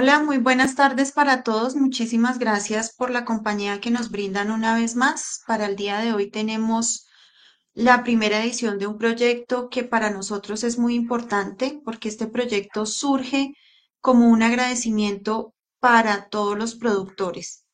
Hola, 0.00 0.22
muy 0.22 0.38
buenas 0.38 0.76
tardes 0.76 1.10
para 1.10 1.42
todos. 1.42 1.74
Muchísimas 1.74 2.38
gracias 2.38 2.94
por 2.94 3.10
la 3.10 3.24
compañía 3.24 3.80
que 3.80 3.90
nos 3.90 4.12
brindan 4.12 4.52
una 4.52 4.76
vez 4.76 4.94
más. 4.94 5.42
Para 5.44 5.66
el 5.66 5.74
día 5.74 5.98
de 5.98 6.12
hoy 6.12 6.30
tenemos 6.30 7.08
la 7.74 8.04
primera 8.04 8.40
edición 8.40 8.78
de 8.78 8.86
un 8.86 8.96
proyecto 8.96 9.68
que 9.68 9.82
para 9.82 10.10
nosotros 10.10 10.62
es 10.62 10.78
muy 10.78 10.94
importante 10.94 11.80
porque 11.84 12.08
este 12.08 12.28
proyecto 12.28 12.86
surge 12.86 13.54
como 14.00 14.28
un 14.28 14.44
agradecimiento 14.44 15.52
para 15.80 16.28
todos 16.28 16.56
los 16.56 16.76
productores. 16.76 17.64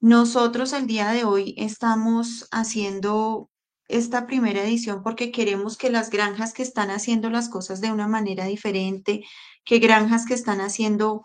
Nosotros 0.00 0.72
el 0.72 0.86
día 0.86 1.10
de 1.10 1.24
hoy 1.24 1.54
estamos 1.58 2.48
haciendo 2.50 3.50
esta 3.88 4.26
primera 4.26 4.62
edición 4.62 5.02
porque 5.02 5.30
queremos 5.30 5.76
que 5.76 5.90
las 5.90 6.08
granjas 6.08 6.54
que 6.54 6.62
están 6.62 6.88
haciendo 6.90 7.28
las 7.28 7.50
cosas 7.50 7.82
de 7.82 7.92
una 7.92 8.08
manera 8.08 8.46
diferente, 8.46 9.22
que 9.66 9.80
granjas 9.80 10.24
que 10.24 10.32
están 10.32 10.62
haciendo 10.62 11.24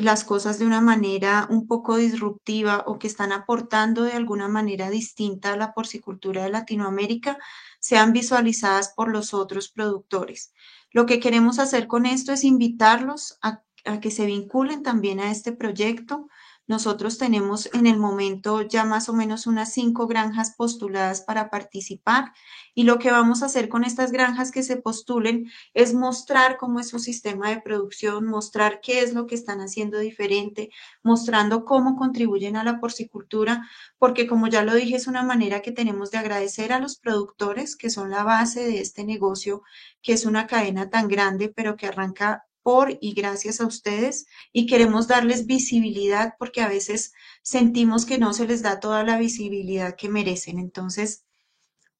las 0.00 0.24
cosas 0.24 0.58
de 0.58 0.66
una 0.66 0.80
manera 0.80 1.46
un 1.50 1.66
poco 1.66 1.96
disruptiva 1.96 2.84
o 2.86 2.98
que 2.98 3.06
están 3.06 3.30
aportando 3.32 4.04
de 4.04 4.12
alguna 4.12 4.48
manera 4.48 4.88
distinta 4.88 5.52
a 5.52 5.56
la 5.56 5.74
porcicultura 5.74 6.44
de 6.44 6.50
Latinoamérica 6.50 7.38
sean 7.78 8.12
visualizadas 8.12 8.94
por 8.96 9.10
los 9.10 9.34
otros 9.34 9.68
productores. 9.68 10.54
Lo 10.90 11.04
que 11.04 11.20
queremos 11.20 11.58
hacer 11.58 11.86
con 11.88 12.06
esto 12.06 12.32
es 12.32 12.44
invitarlos 12.44 13.38
a, 13.42 13.62
a 13.84 14.00
que 14.00 14.10
se 14.10 14.24
vinculen 14.24 14.82
también 14.82 15.20
a 15.20 15.30
este 15.30 15.52
proyecto, 15.52 16.28
nosotros 16.72 17.18
tenemos 17.18 17.68
en 17.74 17.86
el 17.86 17.98
momento 17.98 18.62
ya 18.62 18.84
más 18.84 19.10
o 19.10 19.12
menos 19.12 19.46
unas 19.46 19.74
cinco 19.74 20.06
granjas 20.06 20.54
postuladas 20.56 21.20
para 21.20 21.50
participar 21.50 22.32
y 22.74 22.84
lo 22.84 22.98
que 22.98 23.10
vamos 23.10 23.42
a 23.42 23.46
hacer 23.46 23.68
con 23.68 23.84
estas 23.84 24.10
granjas 24.10 24.50
que 24.50 24.62
se 24.62 24.78
postulen 24.78 25.50
es 25.74 25.92
mostrar 25.92 26.56
cómo 26.56 26.80
es 26.80 26.88
su 26.88 26.98
sistema 26.98 27.50
de 27.50 27.60
producción, 27.60 28.24
mostrar 28.24 28.80
qué 28.80 29.00
es 29.00 29.12
lo 29.12 29.26
que 29.26 29.34
están 29.34 29.60
haciendo 29.60 29.98
diferente, 29.98 30.70
mostrando 31.02 31.66
cómo 31.66 31.94
contribuyen 31.94 32.56
a 32.56 32.64
la 32.64 32.80
porcicultura, 32.80 33.68
porque 33.98 34.26
como 34.26 34.46
ya 34.46 34.64
lo 34.64 34.74
dije, 34.74 34.96
es 34.96 35.06
una 35.06 35.22
manera 35.22 35.60
que 35.60 35.72
tenemos 35.72 36.10
de 36.10 36.18
agradecer 36.18 36.72
a 36.72 36.80
los 36.80 36.96
productores 36.96 37.76
que 37.76 37.90
son 37.90 38.08
la 38.10 38.24
base 38.24 38.64
de 38.64 38.80
este 38.80 39.04
negocio, 39.04 39.62
que 40.00 40.14
es 40.14 40.24
una 40.24 40.46
cadena 40.46 40.88
tan 40.88 41.06
grande, 41.06 41.50
pero 41.54 41.76
que 41.76 41.88
arranca 41.88 42.46
por 42.62 42.98
y 43.00 43.14
gracias 43.14 43.60
a 43.60 43.66
ustedes 43.66 44.26
y 44.52 44.66
queremos 44.66 45.08
darles 45.08 45.46
visibilidad 45.46 46.34
porque 46.38 46.60
a 46.62 46.68
veces 46.68 47.12
sentimos 47.42 48.06
que 48.06 48.18
no 48.18 48.32
se 48.32 48.46
les 48.46 48.62
da 48.62 48.80
toda 48.80 49.04
la 49.04 49.18
visibilidad 49.18 49.96
que 49.96 50.08
merecen. 50.08 50.58
Entonces, 50.58 51.24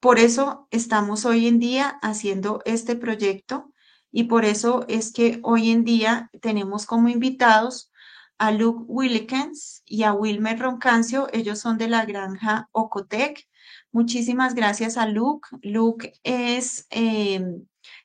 por 0.01 0.19
eso 0.19 0.67
estamos 0.71 1.25
hoy 1.25 1.47
en 1.47 1.59
día 1.59 1.99
haciendo 2.03 2.61
este 2.65 2.97
proyecto 2.97 3.73
y 4.11 4.25
por 4.25 4.45
eso 4.45 4.85
es 4.89 5.13
que 5.13 5.41
hoy 5.43 5.71
en 5.71 5.85
día 5.85 6.31
tenemos 6.41 6.87
como 6.87 7.09
invitados 7.09 7.91
a 8.39 8.51
Luke 8.51 8.85
Willikens 8.89 9.83
y 9.87 10.03
a 10.03 10.13
Wilmer 10.13 10.59
Roncancio. 10.59 11.29
Ellos 11.33 11.61
son 11.61 11.79
de 11.79 11.89
la 11.89 12.05
granja 12.05 12.69
Ocotec. 12.73 13.49
Muchísimas 13.93 14.55
gracias 14.55 14.97
a 14.97 15.07
Luke. 15.07 15.49
Luke 15.63 16.13
es 16.25 16.87
eh, 16.91 17.41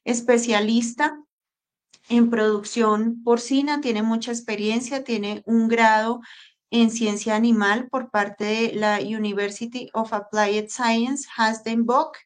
especialista 0.05 1.19
en 2.09 2.29
producción 2.29 3.23
porcina, 3.23 3.81
tiene 3.81 4.03
mucha 4.03 4.31
experiencia, 4.31 5.03
tiene 5.03 5.43
un 5.45 5.67
grado 5.67 6.21
en 6.69 6.91
ciencia 6.91 7.35
animal 7.35 7.87
por 7.89 8.09
parte 8.09 8.45
de 8.45 8.73
la 8.73 8.99
University 8.99 9.89
of 9.93 10.13
Applied 10.13 10.69
Science, 10.69 11.27
Hasdenbock, 11.35 12.17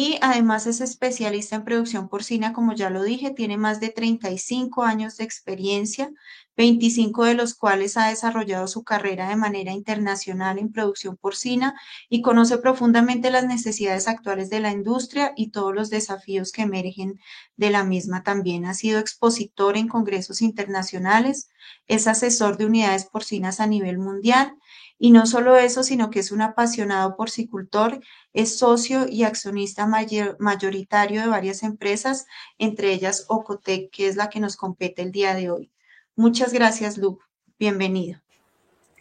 y 0.00 0.16
además 0.20 0.68
es 0.68 0.80
especialista 0.80 1.56
en 1.56 1.64
producción 1.64 2.08
porcina, 2.08 2.52
como 2.52 2.72
ya 2.72 2.88
lo 2.88 3.02
dije, 3.02 3.32
tiene 3.32 3.56
más 3.56 3.80
de 3.80 3.88
35 3.88 4.84
años 4.84 5.16
de 5.16 5.24
experiencia, 5.24 6.12
25 6.56 7.24
de 7.24 7.34
los 7.34 7.56
cuales 7.56 7.96
ha 7.96 8.06
desarrollado 8.06 8.68
su 8.68 8.84
carrera 8.84 9.28
de 9.28 9.34
manera 9.34 9.72
internacional 9.72 10.60
en 10.60 10.70
producción 10.70 11.16
porcina 11.16 11.74
y 12.08 12.22
conoce 12.22 12.58
profundamente 12.58 13.32
las 13.32 13.44
necesidades 13.44 14.06
actuales 14.06 14.50
de 14.50 14.60
la 14.60 14.70
industria 14.70 15.32
y 15.34 15.50
todos 15.50 15.74
los 15.74 15.90
desafíos 15.90 16.52
que 16.52 16.62
emergen 16.62 17.18
de 17.56 17.70
la 17.70 17.82
misma 17.82 18.22
también. 18.22 18.66
Ha 18.66 18.74
sido 18.74 19.00
expositor 19.00 19.76
en 19.76 19.88
congresos 19.88 20.42
internacionales, 20.42 21.48
es 21.88 22.06
asesor 22.06 22.56
de 22.56 22.66
unidades 22.66 23.04
porcinas 23.06 23.58
a 23.58 23.66
nivel 23.66 23.98
mundial 23.98 24.54
y 24.98 25.12
no 25.12 25.26
solo 25.26 25.56
eso, 25.56 25.82
sino 25.82 26.10
que 26.10 26.18
es 26.18 26.32
un 26.32 26.42
apasionado 26.42 27.16
porcicultor, 27.16 28.00
es 28.32 28.58
socio 28.58 29.06
y 29.08 29.22
accionista 29.22 29.86
mayoritario 29.86 31.20
de 31.20 31.28
varias 31.28 31.62
empresas, 31.62 32.26
entre 32.58 32.92
ellas 32.92 33.24
Ocotec, 33.28 33.90
que 33.90 34.08
es 34.08 34.16
la 34.16 34.28
que 34.28 34.40
nos 34.40 34.56
compete 34.56 35.02
el 35.02 35.12
día 35.12 35.34
de 35.34 35.50
hoy. 35.50 35.70
Muchas 36.16 36.52
gracias, 36.52 36.98
Luke. 36.98 37.24
Bienvenido. 37.58 38.20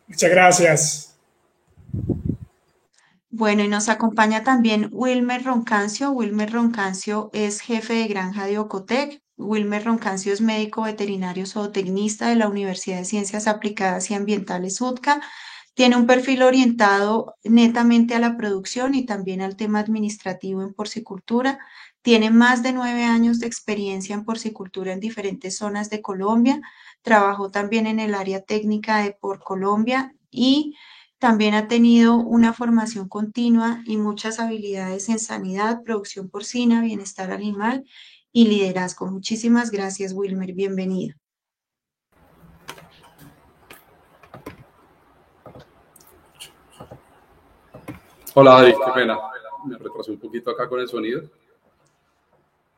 Muchas 0.08 0.30
gracias. 0.30 1.18
Bueno, 3.30 3.64
y 3.64 3.68
nos 3.68 3.90
acompaña 3.90 4.44
también 4.44 4.90
Wilmer 4.92 5.44
Roncancio. 5.44 6.12
Wilmer 6.12 6.52
Roncancio 6.52 7.30
es 7.34 7.60
jefe 7.62 7.94
de 7.94 8.08
granja 8.08 8.46
de 8.46 8.58
Ocotec. 8.58 9.22
Wilmer 9.38 9.84
Roncancio 9.84 10.34
es 10.34 10.42
médico 10.42 10.84
veterinario 10.84 11.46
zootecnista 11.46 12.30
de 12.30 12.36
la 12.36 12.48
Universidad 12.48 12.98
de 12.98 13.06
Ciencias 13.06 13.48
Aplicadas 13.48 14.10
y 14.10 14.16
Ambientales 14.16 14.82
UTCA 14.82 15.22
tiene 15.78 15.96
un 15.96 16.08
perfil 16.08 16.42
orientado 16.42 17.36
netamente 17.44 18.16
a 18.16 18.20
la 18.20 18.36
producción 18.36 18.96
y 18.96 19.06
también 19.06 19.42
al 19.42 19.56
tema 19.56 19.78
administrativo 19.78 20.64
en 20.64 20.74
porcicultura. 20.74 21.60
Tiene 22.02 22.32
más 22.32 22.64
de 22.64 22.74
nueve 22.74 23.04
años 23.04 23.40
de 23.40 23.46
experiencia 23.46 24.16
en 24.16 24.26
porcicultura 24.26 24.92
en 24.92 25.00
diferentes 25.00 25.56
zonas 25.56 25.92
de 25.92 26.02
Colombia. 26.02 26.62
Trabajó 27.04 27.52
también 27.52 27.86
en 27.86 28.00
el 28.00 28.16
área 28.16 28.42
técnica 28.42 29.04
de 29.04 29.12
Por 29.12 29.44
Colombia 29.44 30.16
y 30.32 30.74
también 31.20 31.54
ha 31.54 31.68
tenido 31.68 32.16
una 32.16 32.54
formación 32.54 33.08
continua 33.08 33.84
y 33.86 33.98
muchas 33.98 34.40
habilidades 34.40 35.10
en 35.10 35.20
sanidad, 35.20 35.84
producción 35.84 36.28
porcina, 36.32 36.82
bienestar 36.82 37.32
animal 37.32 37.86
y 38.32 38.48
liderazgo. 38.48 39.12
Muchísimas 39.12 39.70
gracias, 39.70 40.14
Wilmer. 40.14 40.54
Bienvenido. 40.54 41.27
Hola 48.40 48.60
Adri, 48.60 48.72
qué 48.74 48.92
pena. 48.94 49.18
Me 49.66 49.80
retrasé 49.80 50.12
un 50.12 50.20
poquito 50.20 50.52
acá 50.52 50.70
con 50.70 50.80
el 50.80 50.88
sonido. 50.88 51.24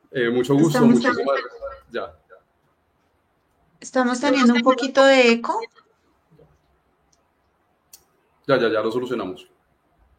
Eh, 0.09 0.29
mucho 0.29 0.55
gusto, 0.55 0.79
muchísimas 0.85 1.17
gracias. 1.17 1.51
Ya. 1.91 2.13
Estamos 3.81 4.21
teniendo 4.21 4.53
un 4.53 4.61
poquito 4.61 5.03
de 5.03 5.31
eco. 5.31 5.59
Ya, 8.47 8.57
ya, 8.57 8.69
ya 8.69 8.79
lo 8.79 8.89
solucionamos. 8.89 9.49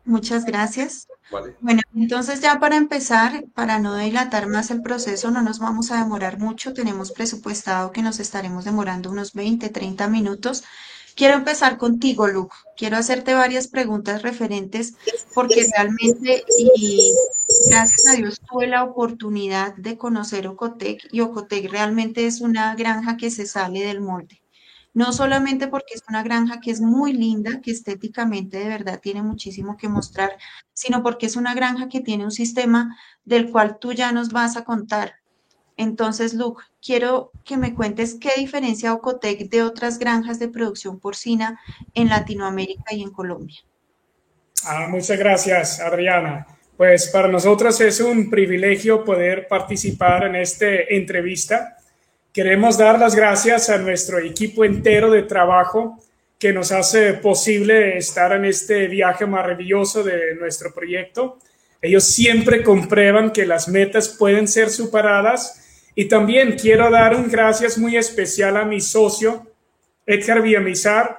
Muchas 0.05 0.45
gracias. 0.45 1.09
Vale. 1.31 1.57
Bueno, 1.61 1.81
entonces 1.97 2.43
ya 2.43 2.61
para 2.61 2.77
empezar, 2.77 3.45
para 3.55 3.79
no 3.79 3.97
dilatar 3.97 4.47
más 4.47 4.71
el 4.71 4.83
proceso, 4.83 5.31
no 5.31 5.41
nos 5.41 5.59
vamos 5.59 5.91
a 5.91 6.03
demorar 6.03 6.39
mucho. 6.39 6.75
Tenemos 6.75 7.13
presupuestado 7.13 7.93
que 7.93 8.03
nos 8.03 8.21
estaremos 8.21 8.67
demorando 8.67 9.11
unos 9.11 9.33
20, 9.33 9.71
30 9.71 10.07
minutos. 10.09 10.65
Quiero 11.15 11.35
empezar 11.35 11.77
contigo, 11.77 12.27
Luke. 12.27 12.55
Quiero 12.77 12.97
hacerte 12.97 13.35
varias 13.35 13.69
preguntas 13.69 14.23
referentes 14.23 14.95
porque 15.35 15.67
realmente, 15.77 16.45
y 16.59 17.13
gracias 17.69 18.07
a 18.09 18.17
Dios, 18.17 18.41
tuve 18.41 18.67
la 18.67 18.85
oportunidad 18.85 19.75
de 19.77 19.99
conocer 19.99 20.47
Ocotec 20.47 21.09
y 21.13 21.21
Ocotec 21.21 21.71
realmente 21.71 22.27
es 22.27 22.41
una 22.41 22.75
granja 22.75 23.17
que 23.17 23.31
se 23.31 23.47
sale 23.47 23.81
del 23.81 24.01
molde. 24.01 24.41
No 24.93 25.13
solamente 25.13 25.69
porque 25.69 25.95
es 25.95 26.03
una 26.09 26.23
granja 26.23 26.61
que 26.61 26.73
es 26.73 26.81
muy 26.81 27.13
linda, 27.13 27.61
que 27.61 27.71
estéticamente 27.71 28.59
de 28.59 28.69
verdad 28.69 29.01
tiene 29.01 29.23
muchísimo 29.23 29.77
que 29.77 29.89
mostrar, 29.89 30.37
sino 30.73 31.03
porque 31.03 31.27
es 31.27 31.37
una 31.37 31.55
granja 31.55 31.89
que 31.89 32.01
tiene 32.01 32.25
un 32.25 32.33
sistema 32.33 32.97
del 33.25 33.51
cual 33.51 33.79
tú 33.79 33.93
ya 33.93 34.11
nos 34.11 34.31
vas 34.31 34.57
a 34.57 34.65
contar 34.65 35.20
entonces, 35.81 36.35
Luke, 36.35 36.63
quiero 36.85 37.33
que 37.43 37.57
me 37.57 37.75
cuentes 37.75 38.19
qué 38.21 38.33
diferencia 38.37 38.93
Ocotec 38.93 39.49
de 39.49 39.63
otras 39.63 39.99
granjas 39.99 40.39
de 40.39 40.49
producción 40.49 41.01
porcina 41.01 41.59
en 41.95 42.11
Latinoamérica 42.11 42.93
y 42.95 43.03
en 43.03 43.11
Colombia. 43.11 43.57
Ah, 44.67 44.89
muchas 44.91 45.19
gracias, 45.19 45.81
Adriana. 45.81 46.47
Pues 46.77 47.09
para 47.09 47.29
nosotros 47.29 47.81
es 47.81 47.99
un 48.01 48.29
privilegio 48.29 49.07
poder 49.07 49.49
participar 49.49 50.25
en 50.25 50.37
esta 50.37 50.67
entrevista. 50.67 51.79
Queremos 52.31 52.77
dar 52.77 52.99
las 52.99 53.15
gracias 53.15 53.71
a 53.71 53.79
nuestro 53.79 54.19
equipo 54.19 54.67
entero 54.67 55.11
de 55.11 55.23
trabajo 55.23 55.97
que 56.39 56.53
nos 56.53 56.73
hace 56.73 57.15
posible 57.15 57.97
estar 57.97 58.33
en 58.33 58.45
este 58.45 58.87
viaje 58.87 59.25
maravilloso 59.25 60.03
de 60.03 60.35
nuestro 60.35 60.75
proyecto. 60.75 61.39
Ellos 61.81 62.05
siempre 62.05 62.63
comprueban 62.63 63.31
que 63.31 63.47
las 63.47 63.67
metas 63.67 64.11
pueden 64.11 64.47
ser 64.47 64.69
superadas 64.69 65.57
y 65.95 66.07
también 66.07 66.57
quiero 66.61 66.91
dar 66.91 67.15
un 67.15 67.29
gracias 67.29 67.79
muy 67.79 67.97
especial 67.97 68.57
a 68.57 68.65
mi 68.65 68.81
socio, 68.81 69.47
Edgar 70.07 70.43
Villamizar, 70.43 71.19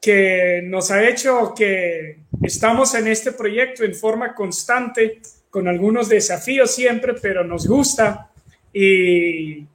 que 0.00 0.60
nos 0.64 0.90
ha 0.90 1.08
hecho 1.08 1.54
que 1.56 2.20
estamos 2.42 2.94
en 2.94 3.08
este 3.08 3.32
proyecto 3.32 3.84
en 3.84 3.94
forma 3.94 4.34
constante, 4.34 5.20
con 5.50 5.66
algunos 5.66 6.08
desafíos 6.08 6.74
siempre, 6.74 7.14
pero 7.20 7.44
nos 7.44 7.66
gusta 7.66 8.30
y, 8.72 9.66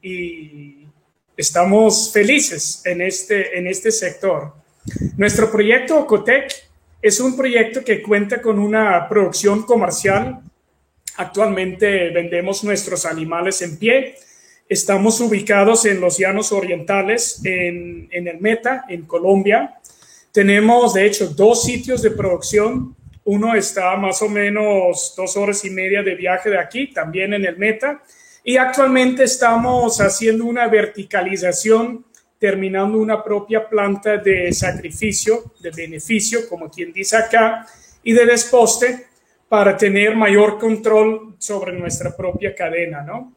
Estamos 1.35 2.11
felices 2.13 2.83
en 2.85 3.01
este, 3.01 3.57
en 3.57 3.65
este 3.65 3.91
sector. 3.91 4.53
Nuestro 5.17 5.51
proyecto 5.51 5.97
Ocotec 5.97 6.53
es 7.01 7.19
un 7.19 7.35
proyecto 7.35 7.83
que 7.83 8.03
cuenta 8.03 8.39
con 8.39 8.59
una 8.59 9.09
producción 9.09 9.63
comercial. 9.63 10.41
Actualmente 11.17 12.09
vendemos 12.09 12.63
nuestros 12.63 13.05
animales 13.05 13.61
en 13.61 13.77
pie. 13.77 14.15
Estamos 14.67 15.19
ubicados 15.21 15.85
en 15.85 16.01
los 16.01 16.17
llanos 16.17 16.51
orientales, 16.51 17.41
en, 17.43 18.09
el 18.11 18.39
Meta, 18.39 18.85
en 18.89 19.03
Colombia. 19.03 19.75
Tenemos, 20.31 20.95
de 20.95 21.05
hecho, 21.05 21.27
dos 21.27 21.63
sitios 21.63 22.01
de 22.01 22.11
producción. 22.11 22.95
Uno 23.25 23.53
está 23.55 23.95
más 23.95 24.21
o 24.23 24.29
menos 24.29 25.13
dos 25.15 25.37
horas 25.37 25.63
y 25.65 25.69
media 25.69 26.01
de 26.01 26.15
viaje 26.15 26.49
de 26.49 26.57
aquí, 26.57 26.87
también 26.91 27.33
en 27.33 27.45
el 27.45 27.57
Meta. 27.57 28.01
Y 28.43 28.57
actualmente 28.57 29.25
estamos 29.25 30.01
haciendo 30.01 30.45
una 30.45 30.67
verticalización 30.67 32.05
terminando 32.39 32.97
una 32.97 33.23
propia 33.23 33.69
planta 33.69 34.17
de 34.17 34.51
sacrificio, 34.51 35.53
de 35.59 35.69
beneficio, 35.69 36.49
como 36.49 36.69
quien 36.69 36.91
dice 36.91 37.15
acá, 37.15 37.65
y 38.03 38.11
de 38.11 38.25
desposte 38.25 39.12
para 39.53 39.77
tener 39.77 40.15
mayor 40.15 40.57
control 40.57 41.35
sobre 41.37 41.73
nuestra 41.73 42.17
propia 42.17 42.55
cadena, 42.55 43.03
¿no? 43.03 43.35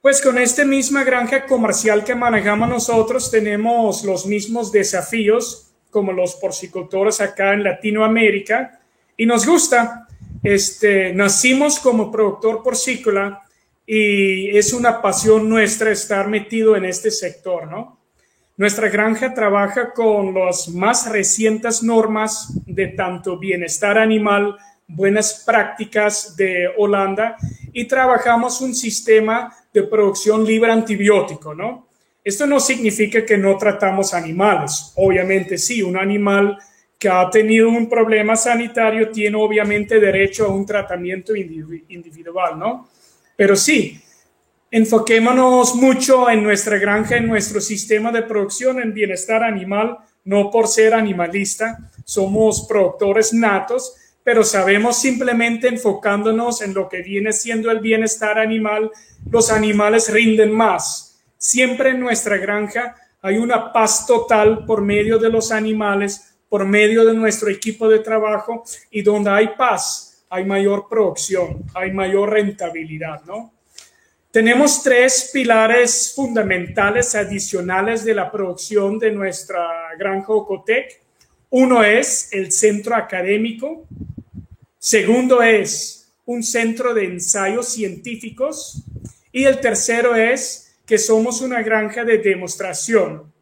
Pues 0.00 0.22
con 0.22 0.38
esta 0.38 0.64
misma 0.64 1.04
granja 1.04 1.44
comercial 1.44 2.02
que 2.02 2.14
manejamos 2.14 2.66
nosotros 2.66 3.30
tenemos 3.30 4.04
los 4.04 4.24
mismos 4.24 4.72
desafíos 4.72 5.70
como 5.90 6.12
los 6.12 6.36
porcicultores 6.36 7.20
acá 7.20 7.52
en 7.52 7.62
Latinoamérica 7.62 8.80
y 9.18 9.26
nos 9.26 9.44
gusta. 9.44 10.08
Este, 10.42 11.12
nacimos 11.12 11.78
como 11.78 12.10
productor 12.10 12.62
porcícola 12.62 13.42
y 13.86 14.56
es 14.56 14.72
una 14.72 15.02
pasión 15.02 15.46
nuestra 15.46 15.90
estar 15.90 16.26
metido 16.26 16.74
en 16.74 16.86
este 16.86 17.10
sector, 17.10 17.70
¿no? 17.70 17.98
Nuestra 18.56 18.88
granja 18.88 19.34
trabaja 19.34 19.92
con 19.92 20.32
las 20.32 20.70
más 20.70 21.10
recientes 21.10 21.82
normas 21.82 22.48
de 22.64 22.86
tanto 22.86 23.36
bienestar 23.36 23.98
animal, 23.98 24.56
buenas 24.86 25.42
prácticas 25.44 26.36
de 26.36 26.68
Holanda 26.76 27.36
y 27.72 27.86
trabajamos 27.86 28.60
un 28.60 28.74
sistema 28.74 29.54
de 29.72 29.82
producción 29.84 30.44
libre 30.44 30.70
antibiótico, 30.70 31.54
¿no? 31.54 31.88
Esto 32.22 32.46
no 32.46 32.60
significa 32.60 33.24
que 33.24 33.36
no 33.36 33.56
tratamos 33.58 34.14
animales. 34.14 34.92
Obviamente 34.96 35.58
sí, 35.58 35.82
un 35.82 35.96
animal 35.96 36.58
que 36.98 37.08
ha 37.08 37.28
tenido 37.28 37.68
un 37.68 37.88
problema 37.88 38.34
sanitario 38.34 39.10
tiene 39.10 39.36
obviamente 39.36 40.00
derecho 40.00 40.46
a 40.46 40.48
un 40.48 40.64
tratamiento 40.64 41.34
individual, 41.36 42.58
¿no? 42.58 42.88
Pero 43.36 43.56
sí, 43.56 44.00
enfoquémonos 44.70 45.74
mucho 45.74 46.30
en 46.30 46.42
nuestra 46.42 46.78
granja, 46.78 47.16
en 47.16 47.26
nuestro 47.26 47.60
sistema 47.60 48.10
de 48.10 48.22
producción, 48.22 48.80
en 48.80 48.94
bienestar 48.94 49.42
animal, 49.42 49.98
no 50.24 50.50
por 50.50 50.66
ser 50.66 50.94
animalista, 50.94 51.90
somos 52.04 52.66
productores 52.66 53.34
natos, 53.34 53.94
pero 54.24 54.42
sabemos 54.42 54.98
simplemente 54.98 55.68
enfocándonos 55.68 56.62
en 56.62 56.74
lo 56.74 56.88
que 56.88 57.02
viene 57.02 57.32
siendo 57.32 57.70
el 57.70 57.78
bienestar 57.78 58.38
animal, 58.38 58.90
los 59.30 59.50
animales 59.52 60.12
rinden 60.12 60.50
más. 60.50 61.22
Siempre 61.36 61.90
en 61.90 62.00
nuestra 62.00 62.38
granja 62.38 62.96
hay 63.20 63.36
una 63.36 63.72
paz 63.72 64.06
total 64.06 64.64
por 64.64 64.80
medio 64.80 65.18
de 65.18 65.30
los 65.30 65.52
animales, 65.52 66.36
por 66.48 66.64
medio 66.66 67.04
de 67.04 67.14
nuestro 67.14 67.50
equipo 67.50 67.88
de 67.88 68.00
trabajo 68.00 68.64
y 68.90 69.02
donde 69.02 69.30
hay 69.30 69.48
paz, 69.58 70.24
hay 70.30 70.44
mayor 70.44 70.88
producción, 70.88 71.62
hay 71.74 71.92
mayor 71.92 72.30
rentabilidad, 72.30 73.22
¿no? 73.24 73.52
Tenemos 74.30 74.82
tres 74.82 75.30
pilares 75.32 76.12
fundamentales 76.16 77.14
adicionales 77.14 78.04
de 78.04 78.14
la 78.14 78.32
producción 78.32 78.98
de 78.98 79.12
nuestra 79.12 79.94
granja 79.96 80.32
Ocotec. 80.32 81.03
Uno 81.56 81.84
es 81.84 82.32
el 82.32 82.50
centro 82.50 82.96
académico. 82.96 83.86
Segundo 84.76 85.40
es 85.40 86.12
un 86.26 86.42
centro 86.42 86.92
de 86.92 87.04
ensayos 87.04 87.68
científicos. 87.68 88.82
Y 89.30 89.44
el 89.44 89.60
tercero 89.60 90.16
es 90.16 90.74
que 90.84 90.98
somos 90.98 91.42
una 91.42 91.62
granja 91.62 92.02
de 92.02 92.18
demostración. 92.18 93.32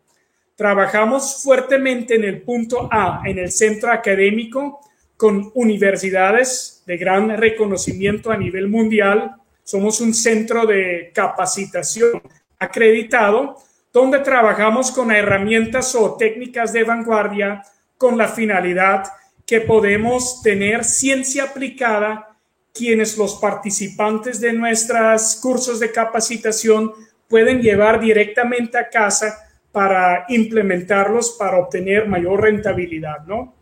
Trabajamos 0.57 1.43
fuertemente 1.43 2.17
en 2.17 2.25
el 2.25 2.43
punto 2.43 2.87
A, 2.93 3.23
en 3.25 3.39
el 3.39 3.51
centro 3.51 3.91
académico, 3.91 4.81
con 5.17 5.51
universidades 5.55 6.83
de 6.85 6.99
gran 6.99 7.35
reconocimiento 7.39 8.31
a 8.31 8.37
nivel 8.37 8.69
mundial 8.69 9.37
somos 9.65 10.03
un 10.03 10.13
centro 10.13 10.67
de 10.67 11.13
capacitación 11.15 12.21
acreditado 12.59 13.57
donde 13.91 14.19
trabajamos 14.19 14.91
con 14.91 15.13
herramientas 15.13 15.95
o 15.95 16.17
técnicas 16.17 16.75
de 16.75 16.85
vanguardia 16.85 17.63
con 18.03 18.19
la 18.19 18.27
finalidad 18.27 19.05
que 19.47 19.61
podemos 19.61 20.43
tener 20.43 20.83
ciencia 20.83 21.45
aplicada 21.45 22.37
quienes 22.75 23.17
los 23.17 23.37
participantes 23.37 24.41
de 24.41 24.53
nuestros 24.53 25.37
cursos 25.37 25.79
de 25.79 25.93
capacitación 25.93 26.91
pueden 27.29 27.63
llevar 27.63 28.01
directamente 28.01 28.77
a 28.77 28.89
casa 28.89 29.39
para 29.71 30.25
implementarlos 30.31 31.37
para 31.39 31.59
obtener 31.59 32.09
mayor 32.09 32.41
rentabilidad, 32.41 33.25
¿no? 33.25 33.55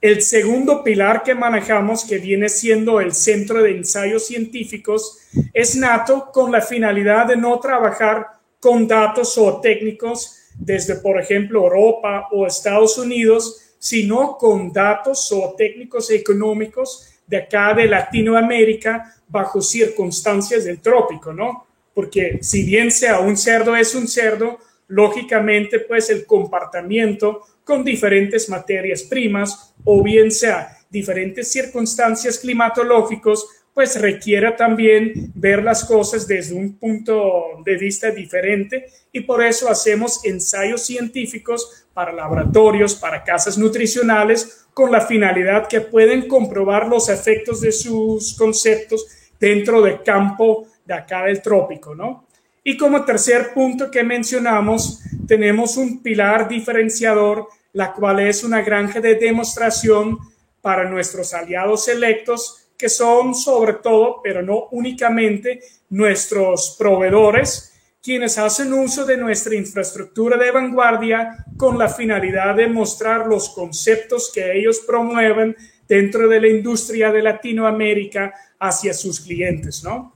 El 0.00 0.22
segundo 0.22 0.84
pilar 0.84 1.24
que 1.24 1.34
manejamos, 1.34 2.04
que 2.04 2.18
viene 2.18 2.48
siendo 2.48 3.00
el 3.00 3.12
Centro 3.12 3.60
de 3.60 3.72
Ensayos 3.72 4.28
Científicos, 4.28 5.18
es 5.52 5.74
nato 5.74 6.30
con 6.32 6.52
la 6.52 6.60
finalidad 6.60 7.26
de 7.26 7.36
no 7.36 7.58
trabajar 7.58 8.24
con 8.60 8.86
datos 8.86 9.36
o 9.36 9.60
técnicos 9.60 10.38
desde, 10.54 10.94
por 10.94 11.20
ejemplo, 11.20 11.64
Europa 11.64 12.28
o 12.30 12.46
Estados 12.46 12.98
Unidos, 12.98 13.63
sino 13.84 14.38
con 14.38 14.72
datos 14.72 15.30
o 15.30 15.54
técnicos 15.58 16.10
económicos 16.10 17.06
de 17.26 17.36
acá 17.36 17.74
de 17.74 17.86
Latinoamérica 17.86 19.14
bajo 19.28 19.60
circunstancias 19.60 20.64
del 20.64 20.80
trópico, 20.80 21.34
¿no? 21.34 21.66
Porque 21.92 22.38
si 22.40 22.64
bien 22.64 22.90
sea 22.90 23.20
un 23.20 23.36
cerdo 23.36 23.76
es 23.76 23.94
un 23.94 24.08
cerdo, 24.08 24.58
lógicamente, 24.88 25.80
pues 25.80 26.08
el 26.08 26.24
comportamiento 26.24 27.42
con 27.62 27.84
diferentes 27.84 28.48
materias 28.48 29.02
primas 29.02 29.74
o 29.84 30.02
bien 30.02 30.30
sea 30.30 30.78
diferentes 30.88 31.52
circunstancias 31.52 32.38
climatológicos, 32.38 33.46
pues 33.74 34.00
requiera 34.00 34.56
también 34.56 35.30
ver 35.34 35.62
las 35.62 35.84
cosas 35.84 36.26
desde 36.26 36.54
un 36.54 36.78
punto 36.78 37.60
de 37.62 37.76
vista 37.76 38.10
diferente 38.10 38.86
y 39.12 39.20
por 39.20 39.44
eso 39.44 39.68
hacemos 39.68 40.24
ensayos 40.24 40.86
científicos 40.86 41.83
para 41.94 42.12
laboratorios, 42.12 42.96
para 42.96 43.22
casas 43.22 43.56
nutricionales, 43.56 44.66
con 44.74 44.90
la 44.90 45.00
finalidad 45.00 45.68
que 45.68 45.80
pueden 45.80 46.26
comprobar 46.26 46.88
los 46.88 47.08
efectos 47.08 47.60
de 47.60 47.70
sus 47.70 48.36
conceptos 48.36 49.06
dentro 49.38 49.80
del 49.80 50.02
campo 50.02 50.66
de 50.84 50.94
acá 50.94 51.24
del 51.24 51.40
trópico, 51.40 51.94
¿no? 51.94 52.26
Y 52.64 52.76
como 52.76 53.04
tercer 53.04 53.52
punto 53.54 53.90
que 53.90 54.02
mencionamos, 54.02 55.00
tenemos 55.28 55.76
un 55.76 56.02
pilar 56.02 56.48
diferenciador, 56.48 57.48
la 57.72 57.92
cual 57.92 58.20
es 58.20 58.42
una 58.42 58.62
granja 58.62 59.00
de 59.00 59.14
demostración 59.14 60.18
para 60.60 60.88
nuestros 60.88 61.34
aliados 61.34 61.88
electos, 61.88 62.68
que 62.76 62.88
son 62.88 63.34
sobre 63.34 63.74
todo, 63.74 64.20
pero 64.22 64.42
no 64.42 64.68
únicamente, 64.70 65.60
nuestros 65.90 66.74
proveedores, 66.78 67.73
quienes 68.04 68.36
hacen 68.36 68.70
uso 68.74 69.06
de 69.06 69.16
nuestra 69.16 69.54
infraestructura 69.54 70.36
de 70.36 70.50
vanguardia 70.50 71.46
con 71.56 71.78
la 71.78 71.88
finalidad 71.88 72.54
de 72.54 72.68
mostrar 72.68 73.26
los 73.26 73.48
conceptos 73.48 74.30
que 74.32 74.58
ellos 74.58 74.82
promueven 74.86 75.56
dentro 75.88 76.28
de 76.28 76.38
la 76.38 76.48
industria 76.48 77.10
de 77.10 77.22
Latinoamérica 77.22 78.34
hacia 78.58 78.92
sus 78.92 79.20
clientes, 79.20 79.82
¿no? 79.82 80.14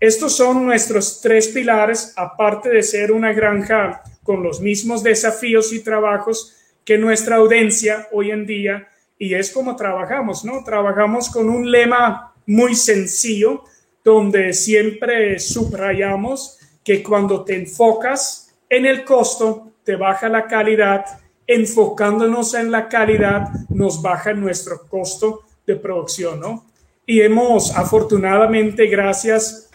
Estos 0.00 0.34
son 0.34 0.64
nuestros 0.64 1.20
tres 1.20 1.48
pilares, 1.48 2.14
aparte 2.16 2.70
de 2.70 2.82
ser 2.82 3.12
una 3.12 3.34
granja 3.34 4.02
con 4.22 4.42
los 4.42 4.62
mismos 4.62 5.02
desafíos 5.02 5.74
y 5.74 5.80
trabajos 5.80 6.56
que 6.86 6.96
nuestra 6.96 7.36
audiencia 7.36 8.08
hoy 8.12 8.30
en 8.30 8.46
día, 8.46 8.88
y 9.18 9.34
es 9.34 9.50
como 9.50 9.76
trabajamos, 9.76 10.42
¿no? 10.42 10.64
Trabajamos 10.64 11.28
con 11.28 11.50
un 11.50 11.70
lema 11.70 12.34
muy 12.46 12.74
sencillo, 12.74 13.64
donde 14.02 14.54
siempre 14.54 15.38
subrayamos 15.38 16.60
que 16.86 17.02
cuando 17.02 17.42
te 17.42 17.56
enfocas 17.56 18.54
en 18.70 18.86
el 18.86 19.04
costo, 19.04 19.72
te 19.82 19.96
baja 19.96 20.28
la 20.28 20.46
calidad, 20.46 21.04
enfocándonos 21.44 22.54
en 22.54 22.70
la 22.70 22.88
calidad, 22.88 23.48
nos 23.70 24.00
baja 24.00 24.32
nuestro 24.34 24.86
costo 24.86 25.42
de 25.66 25.74
producción, 25.74 26.38
¿no? 26.38 26.64
Y 27.04 27.22
hemos, 27.22 27.76
afortunadamente, 27.76 28.86
gracias 28.86 29.68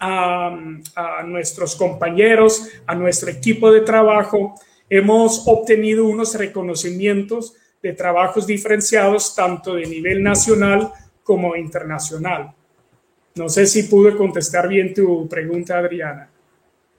a, 0.00 0.50
nuestros 1.24 1.76
compañeros, 1.76 2.68
a 2.88 2.96
nuestro 2.96 3.30
equipo 3.30 3.70
de 3.70 3.82
trabajo. 3.82 4.56
Hemos 4.90 5.44
obtenido 5.46 6.06
unos 6.06 6.34
reconocimientos 6.34 7.54
de 7.80 7.92
trabajos 7.92 8.48
diferenciados 8.48 9.36
tanto 9.36 9.76
de 9.76 9.86
nivel 9.86 10.24
nacional 10.24 10.90
como 11.22 11.54
internacional. 11.54 12.52
No 13.36 13.48
sé 13.48 13.68
si 13.68 13.84
pude 13.84 14.16
contestar 14.16 14.66
bien 14.66 14.92
tu 14.92 15.28
pregunta, 15.28 15.78
Adriana. 15.78 16.31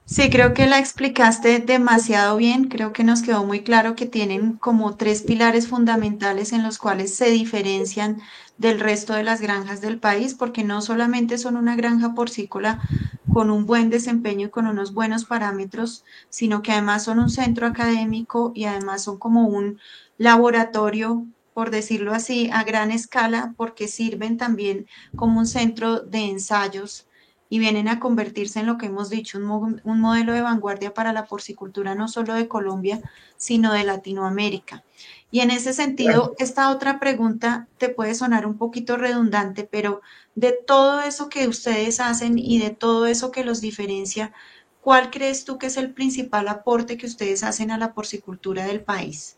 Sí, 0.05 0.29
creo 0.29 0.53
que 0.53 0.67
la 0.67 0.79
explicaste 0.79 1.59
demasiado 1.59 2.35
bien. 2.37 2.65
Creo 2.69 2.91
que 2.93 3.03
nos 3.03 3.21
quedó 3.21 3.45
muy 3.45 3.63
claro 3.63 3.95
que 3.95 4.05
tienen 4.05 4.57
como 4.57 4.95
tres 4.97 5.23
pilares 5.23 5.67
fundamentales 5.67 6.51
en 6.53 6.63
los 6.63 6.77
cuales 6.77 7.15
se 7.15 7.29
diferencian 7.31 8.21
del 8.57 8.79
resto 8.79 9.13
de 9.13 9.23
las 9.23 9.41
granjas 9.41 9.81
del 9.81 9.99
país, 9.99 10.35
porque 10.35 10.63
no 10.63 10.81
solamente 10.81 11.37
son 11.37 11.55
una 11.57 11.75
granja 11.75 12.13
porcícola 12.13 12.81
con 13.29 13.49
un 13.49 13.65
buen 13.65 13.89
desempeño 13.89 14.47
y 14.47 14.49
con 14.51 14.67
unos 14.67 14.93
buenos 14.93 15.25
parámetros, 15.25 16.03
sino 16.29 16.61
que 16.61 16.71
además 16.73 17.03
son 17.05 17.19
un 17.19 17.29
centro 17.29 17.65
académico 17.67 18.51
y 18.53 18.65
además 18.65 19.03
son 19.03 19.17
como 19.17 19.47
un 19.47 19.79
laboratorio 20.17 21.25
por 21.53 21.69
decirlo 21.69 22.13
así, 22.13 22.49
a 22.51 22.63
gran 22.63 22.89
escala, 22.89 23.53
porque 23.57 23.87
sirven 23.87 24.37
también 24.37 24.87
como 25.15 25.39
un 25.39 25.45
centro 25.45 25.99
de 25.99 26.25
ensayos 26.25 27.07
y 27.53 27.59
vienen 27.59 27.87
a 27.87 27.99
convertirse 27.99 28.61
en 28.61 28.65
lo 28.65 28.79
que 28.79 28.87
hemos 28.87 29.11
dicho, 29.11 29.37
un, 29.37 29.79
un, 29.83 29.99
modelo 30.01 30.33
de 30.33 30.41
vanguardia 30.41 30.91
para 30.91 31.13
la 31.13 31.27
porcicultura 31.27 31.93
no 31.93 32.07
solo 32.07 32.33
de 32.33 32.47
Colombia, 32.47 32.99
sino 33.37 33.71
de 33.71 33.83
Latinoamérica. 33.83 34.83
Y 35.29 35.41
en 35.41 35.51
ese 35.51 35.71
sentido, 35.71 36.33
esta 36.39 36.71
otra 36.71 36.99
pregunta 36.99 37.67
te 37.77 37.89
puede 37.89 38.15
sonar 38.15 38.47
un 38.47 38.57
poquito 38.57 38.97
redundante, 38.97 39.69
pero 39.69 40.01
de 40.33 40.57
todo 40.65 41.01
eso 41.01 41.29
que 41.29 41.47
ustedes 41.47 41.99
hacen 41.99 42.39
y 42.39 42.57
de 42.57 42.71
todo 42.71 43.05
eso 43.05 43.31
que 43.31 43.43
los 43.43 43.61
diferencia, 43.61 44.33
¿cuál 44.81 45.11
crees 45.11 45.45
tú 45.45 45.59
que 45.59 45.67
es 45.67 45.77
el 45.77 45.93
principal 45.93 46.47
aporte 46.47 46.97
que 46.97 47.05
ustedes 47.05 47.43
hacen 47.43 47.69
a 47.69 47.77
la 47.77 47.93
porcicultura 47.93 48.65
del 48.65 48.81
país? 48.81 49.37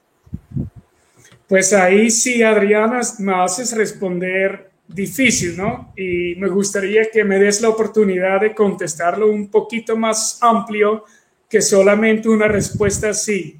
Pues 1.49 1.73
ahí 1.73 2.09
sí, 2.09 2.43
Adriana, 2.43 3.01
me 3.19 3.35
haces 3.35 3.75
responder 3.75 4.71
difícil, 4.87 5.57
¿no? 5.57 5.93
Y 5.95 6.35
me 6.35 6.47
gustaría 6.47 7.09
que 7.11 7.23
me 7.23 7.39
des 7.39 7.61
la 7.61 7.69
oportunidad 7.69 8.41
de 8.41 8.53
contestarlo 8.53 9.27
un 9.27 9.49
poquito 9.49 9.97
más 9.97 10.37
amplio 10.41 11.03
que 11.49 11.61
solamente 11.61 12.29
una 12.29 12.47
respuesta 12.47 13.13
sí. 13.13 13.59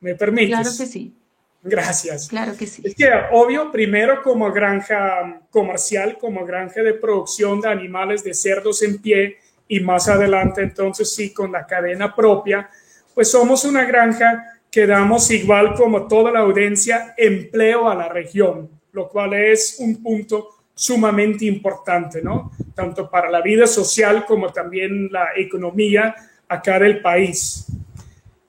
¿Me 0.00 0.14
permites? 0.14 0.50
Claro 0.50 0.70
que 0.76 0.86
sí. 0.86 1.14
Gracias. 1.62 2.28
Claro 2.28 2.56
que 2.56 2.66
sí. 2.66 2.82
Es 2.84 2.94
que, 2.94 3.10
obvio, 3.32 3.70
primero 3.70 4.22
como 4.22 4.50
granja 4.50 5.42
comercial, 5.50 6.16
como 6.18 6.46
granja 6.46 6.82
de 6.82 6.94
producción 6.94 7.60
de 7.60 7.68
animales 7.68 8.24
de 8.24 8.32
cerdos 8.32 8.82
en 8.82 8.98
pie 8.98 9.36
y 9.68 9.80
más 9.80 10.08
adelante, 10.08 10.62
entonces 10.62 11.14
sí, 11.14 11.34
con 11.34 11.52
la 11.52 11.66
cadena 11.66 12.14
propia, 12.14 12.70
pues 13.14 13.30
somos 13.30 13.64
una 13.64 13.84
granja 13.84 14.60
que 14.70 14.86
damos 14.86 15.30
igual 15.30 15.74
como 15.74 16.08
toda 16.08 16.30
la 16.32 16.40
audiencia 16.40 17.14
empleo 17.18 17.90
a 17.90 17.94
la 17.94 18.08
región, 18.08 18.70
lo 18.92 19.08
cual 19.08 19.34
es 19.34 19.76
un 19.78 20.02
punto 20.02 20.60
sumamente 20.74 21.44
importante, 21.44 22.22
¿no? 22.22 22.52
Tanto 22.74 23.10
para 23.10 23.30
la 23.30 23.42
vida 23.42 23.66
social 23.66 24.24
como 24.24 24.52
también 24.52 25.08
la 25.12 25.28
economía 25.36 26.14
acá 26.48 26.78
del 26.78 27.02
país. 27.02 27.66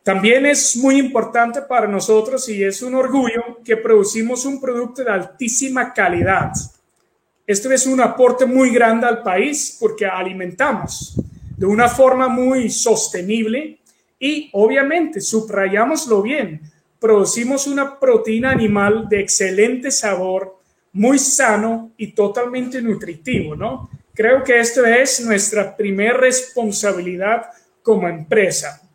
También 0.04 0.46
es 0.46 0.76
muy 0.78 0.98
importante 0.98 1.62
para 1.62 1.88
nosotros 1.88 2.48
y 2.50 2.64
es 2.64 2.82
un 2.82 2.96
orgullo 2.96 3.60
que 3.64 3.78
producimos 3.78 4.46
un 4.46 4.60
producto 4.60 5.04
de 5.04 5.12
altísima 5.12 5.94
calidad. 5.94 6.52
Esto 7.46 7.72
es 7.72 7.86
un 7.86 8.02
aporte 8.02 8.46
muy 8.46 8.72
grande 8.72 9.06
al 9.06 9.22
país 9.22 9.78
porque 9.80 10.06
alimentamos 10.06 11.20
de 11.56 11.66
una 11.66 11.88
forma 11.88 12.28
muy 12.28 12.70
sostenible 12.70 13.80
y 14.18 14.50
obviamente, 14.54 15.22
subrayámoslo 15.22 16.22
bien, 16.22 16.62
producimos 17.02 17.66
una 17.66 18.00
proteína 18.00 18.52
animal 18.52 19.10
de 19.10 19.22
excelente 19.22 19.90
sabor, 19.90 20.60
muy 20.94 21.18
sano 21.18 21.94
y 21.98 22.14
totalmente 22.14 22.80
nutritivo, 22.80 23.56
¿no? 23.56 23.90
Creo 24.14 24.44
que 24.44 24.60
esto 24.60 24.86
es 24.86 25.20
nuestra 25.22 25.76
primera 25.76 26.16
responsabilidad 26.16 27.46
como 27.82 28.08
empresa. 28.08 28.88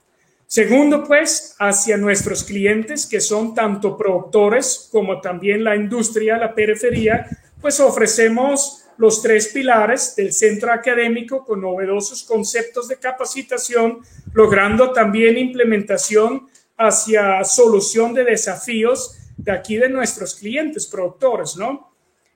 Segundo, 0.46 1.02
pues, 1.02 1.56
hacia 1.58 1.96
nuestros 1.96 2.44
clientes, 2.44 3.06
que 3.06 3.20
son 3.20 3.52
tanto 3.54 3.96
productores 3.96 4.88
como 4.92 5.20
también 5.20 5.64
la 5.64 5.74
industria, 5.74 6.38
la 6.38 6.54
periferia, 6.54 7.26
pues 7.60 7.80
ofrecemos 7.80 8.84
los 8.98 9.20
tres 9.20 9.48
pilares 9.48 10.14
del 10.14 10.32
centro 10.32 10.72
académico 10.72 11.44
con 11.44 11.60
novedosos 11.60 12.22
conceptos 12.22 12.86
de 12.86 12.98
capacitación, 12.98 13.98
logrando 14.32 14.92
también 14.92 15.36
implementación 15.36 16.46
hacia 16.76 17.42
solución 17.44 18.14
de 18.14 18.24
desafíos 18.24 19.18
de 19.36 19.52
aquí 19.52 19.76
de 19.76 19.88
nuestros 19.88 20.34
clientes 20.34 20.86
productores, 20.86 21.56
¿no? 21.56 21.92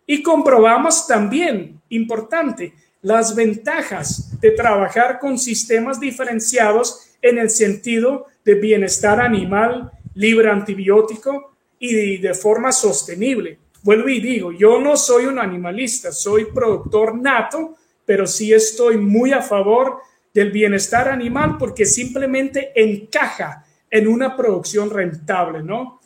Y 0.06 0.22
comprobamos 0.22 1.06
también, 1.06 1.80
importante, 1.88 2.74
las 3.02 3.34
ventajas 3.34 4.40
de 4.40 4.50
trabajar 4.50 5.18
con 5.18 5.38
sistemas 5.38 5.98
diferenciados 5.98 7.10
en 7.22 7.38
el 7.38 7.50
sentido 7.50 8.26
de 8.44 8.54
bienestar 8.54 9.20
animal, 9.20 9.90
libre 10.14 10.50
antibiótico 10.50 11.54
y 11.78 12.18
de 12.18 12.34
forma 12.34 12.72
sostenible 12.72 13.58
vuelvo 13.82 14.08
y 14.08 14.20
digo, 14.20 14.52
yo 14.52 14.80
no 14.80 14.96
soy 14.96 15.26
un 15.26 15.38
animalista, 15.38 16.12
soy 16.12 16.46
productor 16.46 17.16
nato, 17.16 17.76
pero 18.04 18.26
sí 18.26 18.52
estoy 18.52 18.96
muy 18.96 19.32
a 19.32 19.42
favor 19.42 19.98
del 20.32 20.50
bienestar 20.50 21.08
animal 21.08 21.56
porque 21.58 21.86
simplemente 21.86 22.72
encaja 22.74 23.64
en 23.90 24.08
una 24.08 24.36
producción 24.36 24.90
rentable, 24.90 25.62
¿no? 25.62 26.00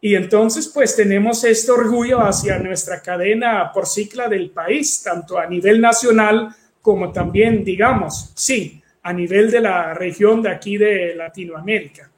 Y 0.00 0.14
entonces, 0.14 0.68
pues 0.68 0.94
tenemos 0.94 1.42
este 1.44 1.72
orgullo 1.72 2.20
hacia 2.20 2.58
nuestra 2.58 3.02
cadena 3.02 3.72
porcicla 3.72 4.28
del 4.28 4.50
país, 4.50 5.02
tanto 5.02 5.38
a 5.38 5.46
nivel 5.46 5.80
nacional 5.80 6.54
como 6.80 7.12
también, 7.12 7.64
digamos, 7.64 8.32
sí, 8.34 8.80
a 9.02 9.12
nivel 9.12 9.50
de 9.50 9.60
la 9.60 9.94
región 9.94 10.42
de 10.42 10.50
aquí 10.50 10.76
de 10.76 11.14
Latinoamérica. 11.14 12.10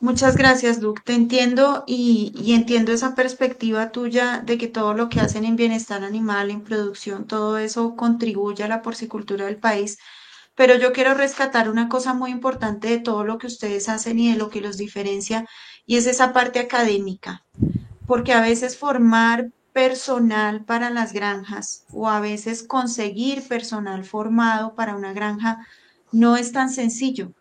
Muchas 0.00 0.34
gracias, 0.36 0.80
Luke. 0.80 1.02
Te 1.04 1.12
entiendo 1.12 1.84
y, 1.86 2.32
y, 2.34 2.54
entiendo 2.54 2.90
esa 2.90 3.14
perspectiva 3.14 3.92
tuya 3.92 4.42
de 4.44 4.56
que 4.56 4.66
todo 4.66 4.94
lo 4.94 5.10
que 5.10 5.20
hacen 5.20 5.44
en 5.44 5.56
bienestar 5.56 6.02
animal, 6.02 6.50
en 6.50 6.62
producción, 6.62 7.26
todo 7.26 7.58
eso 7.58 7.96
contribuye 7.96 8.64
a 8.64 8.68
la 8.68 8.80
porcicultura 8.80 9.44
del 9.44 9.56
país. 9.56 9.98
Pero 10.54 10.76
yo 10.76 10.92
quiero 10.92 11.14
rescatar 11.14 11.70
una 11.70 11.88
cosa 11.88 12.14
muy 12.14 12.30
importante 12.30 12.88
de 12.88 12.98
todo 12.98 13.24
lo 13.24 13.38
que 13.38 13.46
ustedes 13.46 13.88
hacen 13.88 14.18
y 14.18 14.32
de 14.32 14.38
lo 14.38 14.50
que 14.50 14.60
los 14.60 14.76
diferencia, 14.76 15.46
y 15.86 15.96
es 15.96 16.06
esa 16.06 16.32
parte 16.32 16.58
académica. 16.58 17.44
Porque 18.06 18.32
a 18.32 18.40
veces 18.40 18.76
formar 18.76 19.50
personal 19.72 20.64
para 20.64 20.90
las 20.90 21.12
granjas 21.12 21.84
o 21.92 22.08
a 22.08 22.20
veces 22.20 22.62
conseguir 22.62 23.46
personal 23.46 24.04
formado 24.04 24.74
para 24.74 24.96
una 24.96 25.12
granja 25.12 25.66
no 26.12 26.36
es 26.36 26.52
tan 26.52 26.70
sencillo 26.70 27.32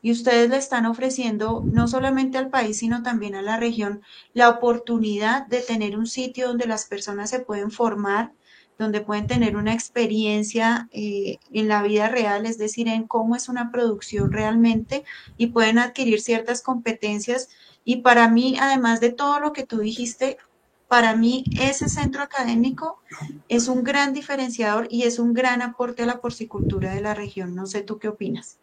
y 0.00 0.12
ustedes 0.12 0.48
le 0.50 0.56
están 0.56 0.86
ofreciendo 0.86 1.62
no 1.64 1.88
solamente 1.88 2.38
al 2.38 2.50
país, 2.50 2.78
sino 2.78 3.02
también 3.02 3.34
a 3.34 3.42
la 3.42 3.56
región 3.56 4.02
la 4.32 4.48
oportunidad 4.48 5.46
de 5.46 5.60
tener 5.60 5.98
un 5.98 6.06
sitio 6.06 6.48
donde 6.48 6.66
las 6.66 6.86
personas 6.86 7.30
se 7.30 7.40
pueden 7.40 7.70
formar, 7.70 8.32
donde 8.78 9.00
pueden 9.00 9.26
tener 9.26 9.56
una 9.56 9.74
experiencia 9.74 10.88
eh, 10.92 11.38
en 11.52 11.68
la 11.68 11.82
vida 11.82 12.08
real, 12.08 12.46
es 12.46 12.58
decir, 12.58 12.88
en 12.88 13.06
cómo 13.06 13.34
es 13.34 13.48
una 13.48 13.72
producción 13.72 14.32
realmente 14.32 15.04
y 15.36 15.48
pueden 15.48 15.78
adquirir 15.78 16.20
ciertas 16.20 16.62
competencias. 16.62 17.48
Y 17.84 17.96
para 17.96 18.28
mí, 18.28 18.56
además 18.60 19.00
de 19.00 19.10
todo 19.10 19.40
lo 19.40 19.52
que 19.52 19.66
tú 19.66 19.78
dijiste, 19.80 20.38
para 20.86 21.16
mí 21.16 21.44
ese 21.60 21.88
centro 21.88 22.22
académico 22.22 23.00
es 23.48 23.68
un 23.68 23.82
gran 23.82 24.14
diferenciador 24.14 24.86
y 24.90 25.02
es 25.02 25.18
un 25.18 25.34
gran 25.34 25.60
aporte 25.60 26.04
a 26.04 26.06
la 26.06 26.20
porcicultura 26.20 26.94
de 26.94 27.02
la 27.02 27.14
región. 27.14 27.54
No 27.54 27.66
sé 27.66 27.82
tú 27.82 27.98
qué 27.98 28.08
opinas. 28.08 28.58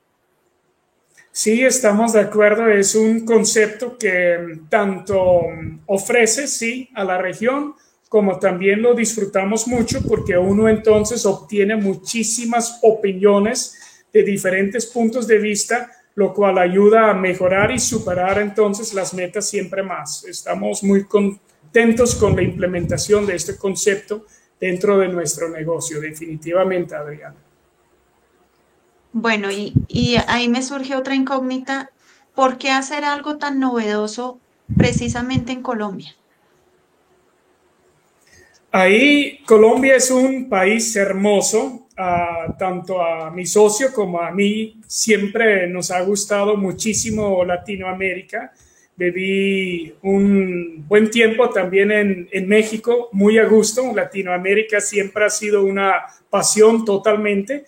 Sí, 1.32 1.64
estamos 1.64 2.14
de 2.14 2.22
acuerdo. 2.22 2.70
Es 2.70 2.96
un 2.96 3.26
concepto 3.26 3.98
que 3.98 4.62
tanto 4.70 5.42
ofrece, 5.86 6.48
sí, 6.48 6.90
a 6.96 7.04
la 7.04 7.18
región, 7.18 7.76
como 8.16 8.40
también 8.40 8.82
lo 8.82 8.94
disfrutamos 8.94 9.68
mucho 9.68 10.02
porque 10.02 10.38
uno 10.38 10.70
entonces 10.70 11.26
obtiene 11.26 11.76
muchísimas 11.76 12.80
opiniones 12.82 14.06
de 14.14 14.24
diferentes 14.24 14.86
puntos 14.86 15.28
de 15.28 15.38
vista, 15.38 15.92
lo 16.16 16.34
cual 16.34 16.58
ayuda 16.58 17.10
a 17.10 17.14
mejorar 17.14 17.72
y 17.72 17.80
superar 17.80 18.40
entonces 18.40 18.94
las 18.94 19.14
metas 19.14 19.50
siempre 19.50 19.84
más. 19.84 20.24
Estamos 20.24 20.82
muy 20.82 21.04
contentos 21.04 22.16
con 22.16 22.38
la 22.38 22.42
implementación 22.42 23.26
de 23.26 23.36
este 23.36 23.58
concepto 23.58 24.26
dentro 24.62 24.98
de 24.98 25.10
nuestro 25.10 25.50
negocio, 25.50 26.00
definitivamente, 26.00 26.96
Adriana. 26.96 27.36
Bueno, 29.12 29.50
y, 29.52 29.74
ahí 30.30 30.48
me 30.48 30.64
surge 30.64 30.96
otra 30.96 31.16
incógnita. 31.16 31.92
¿Por 32.34 32.58
qué 32.58 32.72
hacer 32.72 33.04
algo 33.04 33.36
tan 33.36 33.60
novedoso 33.60 34.40
precisamente 34.78 35.52
en 35.52 35.62
Colombia? 35.62 36.16
Ahí 38.78 39.40
Colombia 39.46 39.96
es 39.96 40.12
un 40.12 40.50
país 40.50 40.94
hermoso, 40.98 41.88
tanto 42.60 43.02
a 43.02 43.32
mi 43.32 43.46
socio 43.46 43.94
como 43.94 44.20
a 44.20 44.32
mí 44.32 44.82
siempre 44.86 45.66
nos 45.70 45.92
ha 45.92 46.02
gustado 46.02 46.58
muchísimo 46.58 47.46
Latinoamérica. 47.46 48.52
Viví 48.98 49.96
un 50.02 50.84
buen 50.90 51.10
tiempo 51.10 51.50
también 51.52 51.90
en, 51.90 52.28
en 52.30 52.50
México, 52.50 53.08
muy 53.14 53.38
a 53.38 53.46
gusto. 53.46 53.94
Latinoamérica 53.96 54.82
siempre 54.82 55.24
ha 55.24 55.30
sido 55.30 55.64
una 55.64 56.08
pasión 56.30 56.84
totalmente 56.84 57.64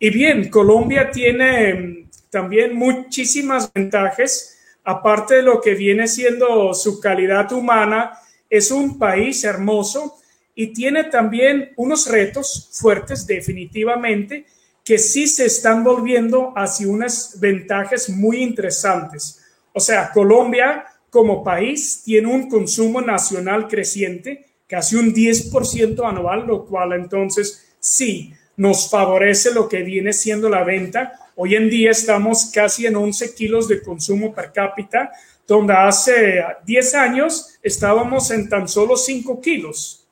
Y 0.00 0.10
bien, 0.10 0.50
Colombia 0.50 1.12
tiene 1.12 1.74
mm, 1.74 2.10
también 2.30 2.74
muchísimas 2.74 3.72
ventajas, 3.72 4.58
aparte 4.82 5.36
de 5.36 5.42
lo 5.42 5.60
que 5.60 5.76
viene 5.76 6.08
siendo 6.08 6.74
su 6.74 6.98
calidad 6.98 7.52
humana, 7.52 8.18
es 8.50 8.72
un 8.72 8.98
país 8.98 9.44
hermoso 9.44 10.16
y 10.60 10.72
tiene 10.72 11.04
también 11.04 11.72
unos 11.76 12.10
retos 12.10 12.70
fuertes 12.72 13.28
definitivamente 13.28 14.44
que 14.84 14.98
sí 14.98 15.28
se 15.28 15.46
están 15.46 15.84
volviendo 15.84 16.52
hacia 16.56 16.88
unas 16.88 17.38
ventajas 17.38 18.08
muy 18.08 18.42
interesantes. 18.42 19.40
O 19.72 19.78
sea, 19.78 20.10
Colombia 20.10 20.84
como 21.10 21.44
país 21.44 22.02
tiene 22.04 22.26
un 22.26 22.50
consumo 22.50 23.00
nacional 23.00 23.68
creciente, 23.68 24.46
casi 24.66 24.96
un 24.96 25.14
10% 25.14 26.04
anual, 26.04 26.48
lo 26.48 26.66
cual 26.66 26.92
entonces 26.94 27.68
sí 27.78 28.34
nos 28.56 28.90
favorece 28.90 29.54
lo 29.54 29.68
que 29.68 29.84
viene 29.84 30.12
siendo 30.12 30.48
la 30.48 30.64
venta. 30.64 31.12
Hoy 31.36 31.54
en 31.54 31.70
día 31.70 31.92
estamos 31.92 32.50
casi 32.52 32.84
en 32.84 32.96
11 32.96 33.32
kilos 33.36 33.68
de 33.68 33.80
consumo 33.80 34.34
per 34.34 34.50
cápita, 34.50 35.12
donde 35.46 35.74
hace 35.74 36.42
10 36.66 36.94
años 36.96 37.56
estábamos 37.62 38.32
en 38.32 38.48
tan 38.48 38.66
solo 38.66 38.96
5 38.96 39.40
kilos. 39.40 40.07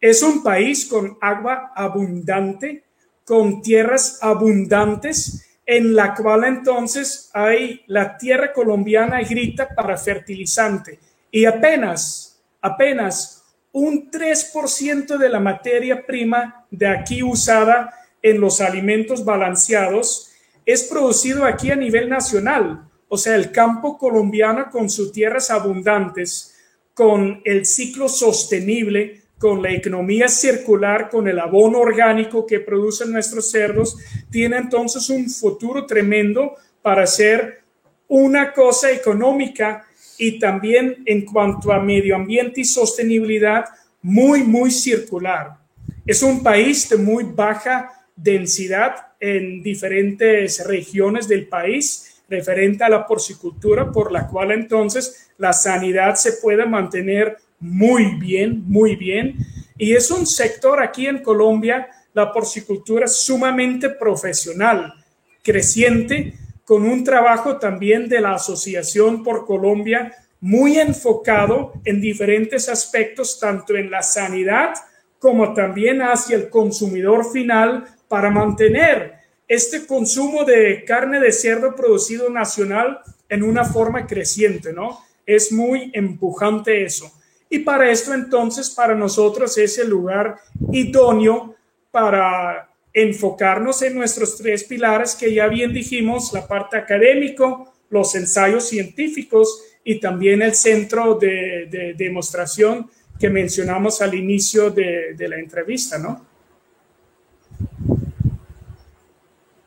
Es 0.00 0.22
un 0.22 0.42
país 0.42 0.86
con 0.86 1.18
agua 1.20 1.72
abundante, 1.74 2.84
con 3.24 3.62
tierras 3.62 4.18
abundantes, 4.22 5.46
en 5.64 5.94
la 5.94 6.14
cual 6.14 6.44
entonces 6.44 7.30
hay 7.34 7.82
la 7.88 8.16
tierra 8.16 8.52
colombiana 8.52 9.20
grita 9.22 9.68
para 9.68 9.96
fertilizante 9.96 11.00
y 11.30 11.44
apenas, 11.44 12.40
apenas 12.60 13.44
un 13.72 14.10
3% 14.10 15.18
de 15.18 15.28
la 15.28 15.40
materia 15.40 16.06
prima 16.06 16.64
de 16.70 16.86
aquí 16.86 17.22
usada 17.22 17.92
en 18.22 18.40
los 18.40 18.60
alimentos 18.60 19.24
balanceados 19.24 20.32
es 20.64 20.84
producido 20.84 21.44
aquí 21.44 21.70
a 21.70 21.76
nivel 21.76 22.08
nacional. 22.08 22.88
O 23.08 23.18
sea, 23.18 23.36
el 23.36 23.52
campo 23.52 23.98
colombiano 23.98 24.70
con 24.70 24.88
sus 24.88 25.12
tierras 25.12 25.50
abundantes, 25.50 26.56
con 26.94 27.42
el 27.44 27.66
ciclo 27.66 28.08
sostenible, 28.08 29.22
con 29.38 29.62
la 29.62 29.72
economía 29.72 30.28
circular, 30.28 31.10
con 31.10 31.28
el 31.28 31.38
abono 31.38 31.80
orgánico 31.80 32.46
que 32.46 32.60
producen 32.60 33.12
nuestros 33.12 33.50
cerdos, 33.50 33.96
tiene 34.30 34.56
entonces 34.56 35.10
un 35.10 35.28
futuro 35.28 35.84
tremendo 35.84 36.54
para 36.80 37.06
ser 37.06 37.62
una 38.08 38.52
cosa 38.52 38.90
económica 38.90 39.84
y 40.18 40.38
también 40.38 41.02
en 41.04 41.24
cuanto 41.24 41.72
a 41.72 41.80
medio 41.80 42.16
ambiente 42.16 42.62
y 42.62 42.64
sostenibilidad, 42.64 43.66
muy, 44.00 44.42
muy 44.42 44.70
circular. 44.70 45.58
Es 46.06 46.22
un 46.22 46.42
país 46.42 46.88
de 46.88 46.96
muy 46.96 47.24
baja 47.24 47.92
densidad 48.14 49.08
en 49.20 49.62
diferentes 49.62 50.64
regiones 50.66 51.28
del 51.28 51.48
país 51.48 52.22
referente 52.28 52.84
a 52.84 52.88
la 52.88 53.06
porcicultura, 53.06 53.92
por 53.92 54.10
la 54.10 54.26
cual 54.26 54.52
entonces 54.52 55.30
la 55.38 55.52
sanidad 55.52 56.14
se 56.14 56.34
puede 56.34 56.66
mantener 56.66 57.36
muy 57.60 58.16
bien, 58.18 58.64
muy 58.66 58.96
bien. 58.96 59.36
Y 59.78 59.94
es 59.94 60.10
un 60.10 60.26
sector 60.26 60.82
aquí 60.82 61.06
en 61.06 61.22
Colombia, 61.22 61.88
la 62.14 62.32
porcicultura 62.32 63.06
sumamente 63.06 63.90
profesional, 63.90 64.94
creciente, 65.42 66.34
con 66.64 66.84
un 66.84 67.04
trabajo 67.04 67.58
también 67.58 68.08
de 68.08 68.20
la 68.20 68.34
Asociación 68.34 69.22
por 69.22 69.46
Colombia 69.46 70.12
muy 70.40 70.78
enfocado 70.78 71.72
en 71.84 72.00
diferentes 72.00 72.68
aspectos, 72.68 73.38
tanto 73.38 73.76
en 73.76 73.90
la 73.90 74.02
sanidad 74.02 74.74
como 75.18 75.54
también 75.54 76.02
hacia 76.02 76.36
el 76.36 76.50
consumidor 76.50 77.30
final 77.32 77.84
para 78.08 78.30
mantener 78.30 79.14
este 79.48 79.86
consumo 79.86 80.44
de 80.44 80.84
carne 80.84 81.20
de 81.20 81.32
cerdo 81.32 81.74
producido 81.74 82.30
nacional 82.30 83.00
en 83.28 83.42
una 83.42 83.64
forma 83.64 84.06
creciente, 84.06 84.72
¿no? 84.72 85.00
Es 85.24 85.52
muy 85.52 85.90
empujante 85.94 86.84
eso. 86.84 87.12
Y 87.48 87.60
para 87.60 87.90
esto 87.90 88.12
entonces, 88.12 88.70
para 88.70 88.94
nosotros 88.94 89.56
es 89.58 89.78
el 89.78 89.88
lugar 89.88 90.36
idóneo 90.72 91.54
para 91.90 92.68
enfocarnos 92.92 93.82
en 93.82 93.94
nuestros 93.94 94.36
tres 94.36 94.64
pilares 94.64 95.14
que 95.14 95.32
ya 95.32 95.46
bien 95.48 95.72
dijimos, 95.72 96.32
la 96.32 96.46
parte 96.46 96.76
académico, 96.76 97.72
los 97.90 98.14
ensayos 98.14 98.68
científicos 98.68 99.62
y 99.84 100.00
también 100.00 100.42
el 100.42 100.54
centro 100.54 101.14
de, 101.14 101.94
demostración 101.96 102.90
que 103.20 103.30
mencionamos 103.30 104.02
al 104.02 104.14
inicio 104.14 104.70
de, 104.70 105.14
de 105.14 105.28
la 105.28 105.38
entrevista, 105.38 105.98
¿no? 105.98 106.26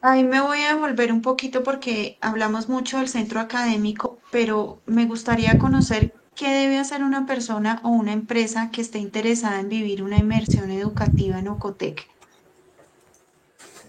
Ahí 0.02 0.24
me 0.24 0.42
voy 0.42 0.62
a 0.62 0.76
devolver 0.76 1.12
un 1.12 1.22
poquito 1.22 1.62
porque 1.62 2.18
hablamos 2.22 2.70
mucho 2.70 2.98
del 2.98 3.10
centro 3.10 3.40
académico, 3.40 4.18
pero 4.32 4.82
me 4.86 5.06
gustaría 5.06 5.58
conocer 5.60 6.14
qué 6.40 6.48
debe 6.48 6.78
hacer 6.78 7.04
una 7.04 7.26
persona 7.26 7.82
o 7.84 7.90
una 7.90 8.14
empresa 8.14 8.70
que 8.72 8.80
esté 8.80 8.98
interesada 9.00 9.60
en 9.60 9.68
vivir 9.68 10.02
una 10.02 10.18
inmersión 10.18 10.72
educativa 10.72 11.38
en 11.38 11.50
Ocotec. 11.50 12.08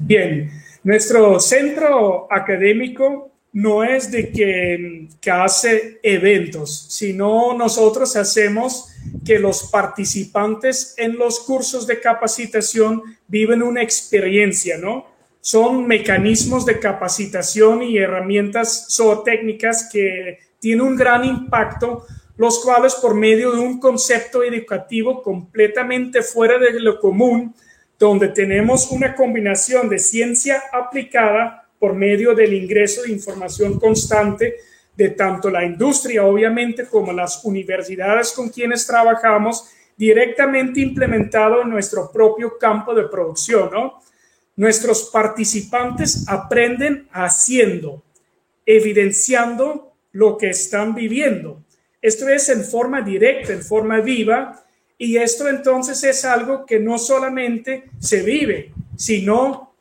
Bien, 0.01 0.51
nuestro 0.83 1.39
centro 1.39 2.27
académico 2.29 3.31
no 3.53 3.85
es 3.85 4.11
de 4.11 4.33
que, 4.33 5.31
hace 5.31 6.01
eventos, 6.03 6.87
sino 6.89 7.55
nosotros 7.57 8.17
hacemos 8.17 8.89
que 9.25 9.39
los 9.39 9.71
participantes 9.71 10.95
en 10.97 11.17
los 11.17 11.39
cursos 11.41 11.87
de 11.87 12.01
capacitación 12.01 13.03
viven 13.29 13.63
una 13.63 13.83
experiencia, 13.83 14.77
¿no? 14.77 15.07
Son 15.41 15.87
mecanismos 15.87 16.67
de 16.67 16.81
capacitación 16.81 17.83
y 17.85 17.99
herramientas 17.99 18.89
zootécnicas 18.91 19.89
que 19.91 20.39
tienen 20.59 20.87
un 20.87 20.97
gran 20.97 21.25
impacto, 21.25 22.07
los 22.41 22.61
cuales 22.61 22.95
por 22.95 23.15
medio 23.15 23.53
de 23.53 23.59
un 23.59 23.79
concepto 23.79 24.43
educativo 24.43 25.23
completamente 25.23 26.23
fuera 26.23 26.57
de 26.57 26.81
lo 26.81 26.99
común, 26.99 27.55
donde 27.99 28.29
tenemos 28.29 28.91
una 28.91 29.15
combinación 29.15 29.91
de 29.91 29.99
ciencia 29.99 30.63
aplicada 30.73 31.69
por 31.79 31.93
medio 31.93 32.35
del 32.35 32.55
ingreso 32.55 33.03
de 33.03 33.11
información 33.11 33.79
constante 33.79 34.57
de 34.97 35.11
tanto 35.11 35.51
la 35.51 35.67
industria, 35.67 36.25
obviamente, 36.25 36.87
como 36.87 37.13
las 37.13 37.45
universidades 37.45 38.33
con 38.33 38.49
quienes 38.49 38.87
trabajamos, 38.87 39.69
directamente 39.95 40.81
implementado 40.81 41.61
en 41.61 41.69
nuestro 41.69 42.11
propio 42.11 42.57
campo 42.57 42.95
de 42.95 43.05
producción, 43.05 43.69
¿no? 43.71 44.01
Nuestros 44.57 45.11
participantes 45.13 46.25
aprenden 46.27 47.07
haciendo, 47.13 48.03
evidenciando 48.65 49.93
lo 50.13 50.39
que 50.39 50.49
están 50.49 50.95
viviendo. 50.95 51.61
Esto 52.01 52.29
es 52.29 52.49
en 52.49 52.65
forma 52.65 53.03
directa, 53.03 53.53
en 53.53 53.63
forma 53.63 54.01
viva, 54.01 54.65
y 54.97 55.17
esto 55.17 55.49
entonces 55.49 56.03
es 56.05 56.25
algo 56.25 56.67
que 56.67 56.79
no 56.79 56.99
solamente 56.99 57.85
se 57.99 58.23
vive, 58.23 58.73
sino 58.97 59.75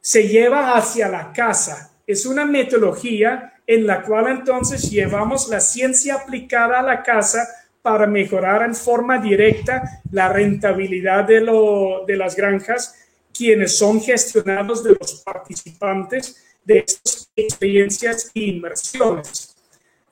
se 0.00 0.28
lleva 0.28 0.74
hacia 0.76 1.08
la 1.08 1.32
casa. 1.32 1.92
Es 2.06 2.26
una 2.26 2.44
metodología 2.44 3.52
en 3.66 3.86
la 3.86 4.02
cual 4.02 4.28
entonces 4.28 4.90
llevamos 4.90 5.48
la 5.48 5.60
ciencia 5.60 6.14
aplicada 6.14 6.80
a 6.80 6.82
la 6.82 7.02
casa 7.02 7.46
para 7.82 8.06
mejorar 8.06 8.62
en 8.62 8.74
forma 8.74 9.18
directa 9.18 10.02
la 10.10 10.28
rentabilidad 10.28 11.24
de, 11.24 11.40
lo, 11.40 12.04
de 12.06 12.16
las 12.16 12.36
granjas, 12.36 12.94
quienes 13.32 13.76
son 13.76 14.00
gestionados 14.00 14.82
de 14.84 14.96
los 14.98 15.22
participantes 15.24 16.42
de 16.64 16.84
estas 16.86 17.30
experiencias 17.34 18.30
e 18.34 18.40
inversiones. 18.40 19.51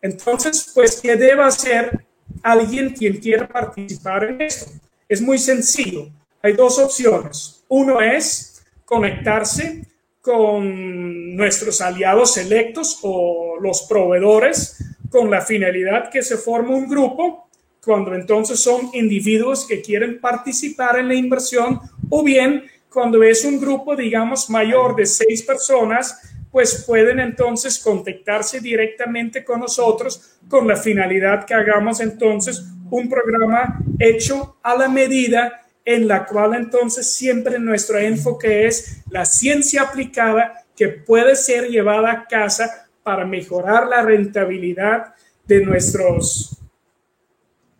Entonces, 0.02 0.72
pues, 0.74 1.00
¿qué 1.00 1.16
debe 1.16 1.42
hacer 1.42 2.06
alguien 2.42 2.90
quien 2.90 3.18
quiera 3.18 3.46
participar 3.46 4.24
en 4.24 4.40
esto. 4.42 4.70
Es 5.08 5.20
muy 5.20 5.38
sencillo. 5.38 6.08
Hay 6.42 6.54
dos 6.54 6.78
opciones. 6.78 7.64
Uno 7.68 8.00
es 8.00 8.62
conectarse 8.84 9.86
con 10.20 11.36
nuestros 11.36 11.80
aliados 11.80 12.36
electos 12.36 12.98
o 13.02 13.56
los 13.60 13.82
proveedores 13.82 14.84
con 15.10 15.30
la 15.30 15.40
finalidad 15.40 16.10
que 16.10 16.22
se 16.22 16.36
forme 16.36 16.74
un 16.74 16.88
grupo 16.88 17.48
cuando 17.82 18.14
entonces 18.14 18.60
son 18.60 18.90
individuos 18.92 19.66
que 19.66 19.80
quieren 19.80 20.20
participar 20.20 20.98
en 20.98 21.08
la 21.08 21.14
inversión 21.14 21.80
o 22.10 22.22
bien 22.22 22.64
cuando 22.90 23.22
es 23.22 23.44
un 23.44 23.58
grupo, 23.58 23.96
digamos, 23.96 24.50
mayor 24.50 24.94
de 24.96 25.06
seis 25.06 25.42
personas 25.42 26.20
pues 26.50 26.84
pueden 26.86 27.20
entonces 27.20 27.78
contactarse 27.78 28.60
directamente 28.60 29.44
con 29.44 29.60
nosotros 29.60 30.38
con 30.48 30.66
la 30.66 30.76
finalidad 30.76 31.44
que 31.44 31.54
hagamos 31.54 32.00
entonces 32.00 32.64
un 32.90 33.08
programa 33.08 33.80
hecho 33.98 34.56
a 34.62 34.76
la 34.76 34.88
medida 34.88 35.66
en 35.84 36.08
la 36.08 36.26
cual 36.26 36.54
entonces 36.54 37.12
siempre 37.12 37.58
nuestro 37.58 37.98
enfoque 37.98 38.66
es 38.66 39.02
la 39.10 39.24
ciencia 39.24 39.82
aplicada 39.82 40.64
que 40.76 40.88
puede 40.88 41.36
ser 41.36 41.68
llevada 41.68 42.10
a 42.10 42.26
casa 42.26 42.88
para 43.02 43.24
mejorar 43.24 43.86
la 43.86 44.02
rentabilidad 44.02 45.14
de 45.46 45.64
nuestros 45.64 46.56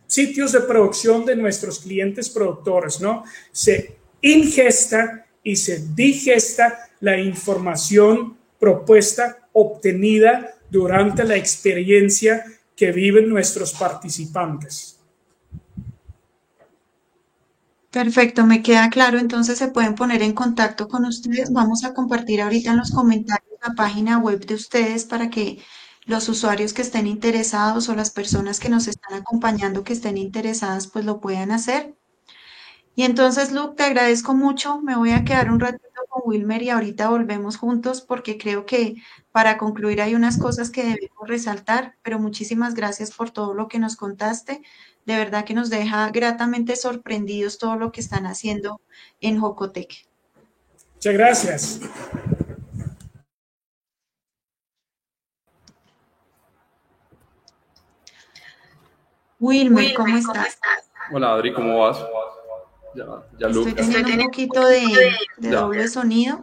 sitios 0.06 0.52
de 0.52 0.60
producción 0.60 1.24
de 1.24 1.36
nuestros 1.36 1.78
clientes 1.78 2.28
productores, 2.28 3.00
¿no? 3.00 3.22
Se 3.52 3.96
ingesta 4.22 5.26
y 5.42 5.56
se 5.56 5.86
digesta 5.94 6.90
la 7.00 7.16
información 7.16 8.36
propuesta 8.60 9.48
obtenida 9.52 10.54
durante 10.70 11.24
la 11.24 11.34
experiencia 11.34 12.44
que 12.76 12.92
viven 12.92 13.28
nuestros 13.28 13.72
participantes. 13.72 15.00
Perfecto, 17.90 18.46
me 18.46 18.62
queda 18.62 18.88
claro. 18.88 19.18
Entonces 19.18 19.58
se 19.58 19.68
pueden 19.68 19.96
poner 19.96 20.22
en 20.22 20.32
contacto 20.32 20.86
con 20.86 21.04
ustedes. 21.04 21.52
Vamos 21.52 21.84
a 21.84 21.92
compartir 21.92 22.40
ahorita 22.40 22.70
en 22.70 22.76
los 22.76 22.92
comentarios 22.92 23.50
la 23.62 23.74
página 23.74 24.18
web 24.18 24.46
de 24.46 24.54
ustedes 24.54 25.04
para 25.04 25.28
que 25.28 25.58
los 26.06 26.28
usuarios 26.28 26.72
que 26.72 26.82
estén 26.82 27.06
interesados 27.06 27.88
o 27.88 27.94
las 27.94 28.10
personas 28.10 28.60
que 28.60 28.68
nos 28.68 28.86
están 28.86 29.14
acompañando 29.14 29.84
que 29.84 29.92
estén 29.92 30.16
interesadas 30.18 30.86
pues 30.86 31.04
lo 31.04 31.20
puedan 31.20 31.50
hacer. 31.50 31.94
Y 32.94 33.02
entonces, 33.04 33.52
Luke, 33.52 33.76
te 33.76 33.84
agradezco 33.84 34.34
mucho. 34.34 34.80
Me 34.82 34.96
voy 34.96 35.10
a 35.12 35.24
quedar 35.24 35.50
un 35.50 35.60
ratito 35.60 35.89
con 36.20 36.30
Wilmer 36.30 36.62
y 36.62 36.70
ahorita 36.70 37.08
volvemos 37.08 37.56
juntos 37.56 38.00
porque 38.00 38.38
creo 38.38 38.66
que 38.66 38.96
para 39.32 39.58
concluir 39.58 40.00
hay 40.00 40.14
unas 40.14 40.38
cosas 40.38 40.70
que 40.70 40.82
debemos 40.82 41.28
resaltar, 41.28 41.96
pero 42.02 42.18
muchísimas 42.18 42.74
gracias 42.74 43.12
por 43.12 43.30
todo 43.30 43.54
lo 43.54 43.68
que 43.68 43.78
nos 43.78 43.96
contaste. 43.96 44.62
De 45.06 45.16
verdad 45.16 45.44
que 45.44 45.54
nos 45.54 45.70
deja 45.70 46.10
gratamente 46.10 46.76
sorprendidos 46.76 47.58
todo 47.58 47.76
lo 47.76 47.92
que 47.92 48.00
están 48.00 48.26
haciendo 48.26 48.80
en 49.20 49.40
Jocotec. 49.40 50.06
Muchas 50.94 51.14
gracias. 51.14 51.80
Wilmer, 59.38 59.94
¿cómo 59.94 60.16
estás? 60.18 60.58
Hola 61.12 61.32
Adri, 61.32 61.54
¿cómo 61.54 61.78
vas? 61.78 61.98
Ya, 62.94 63.06
ya 63.38 63.48
Estoy 63.48 63.72
teniendo 63.72 64.10
un 64.10 64.24
poquito 64.26 64.66
de, 64.66 65.12
doble 65.38 65.88
sonido. 65.88 66.42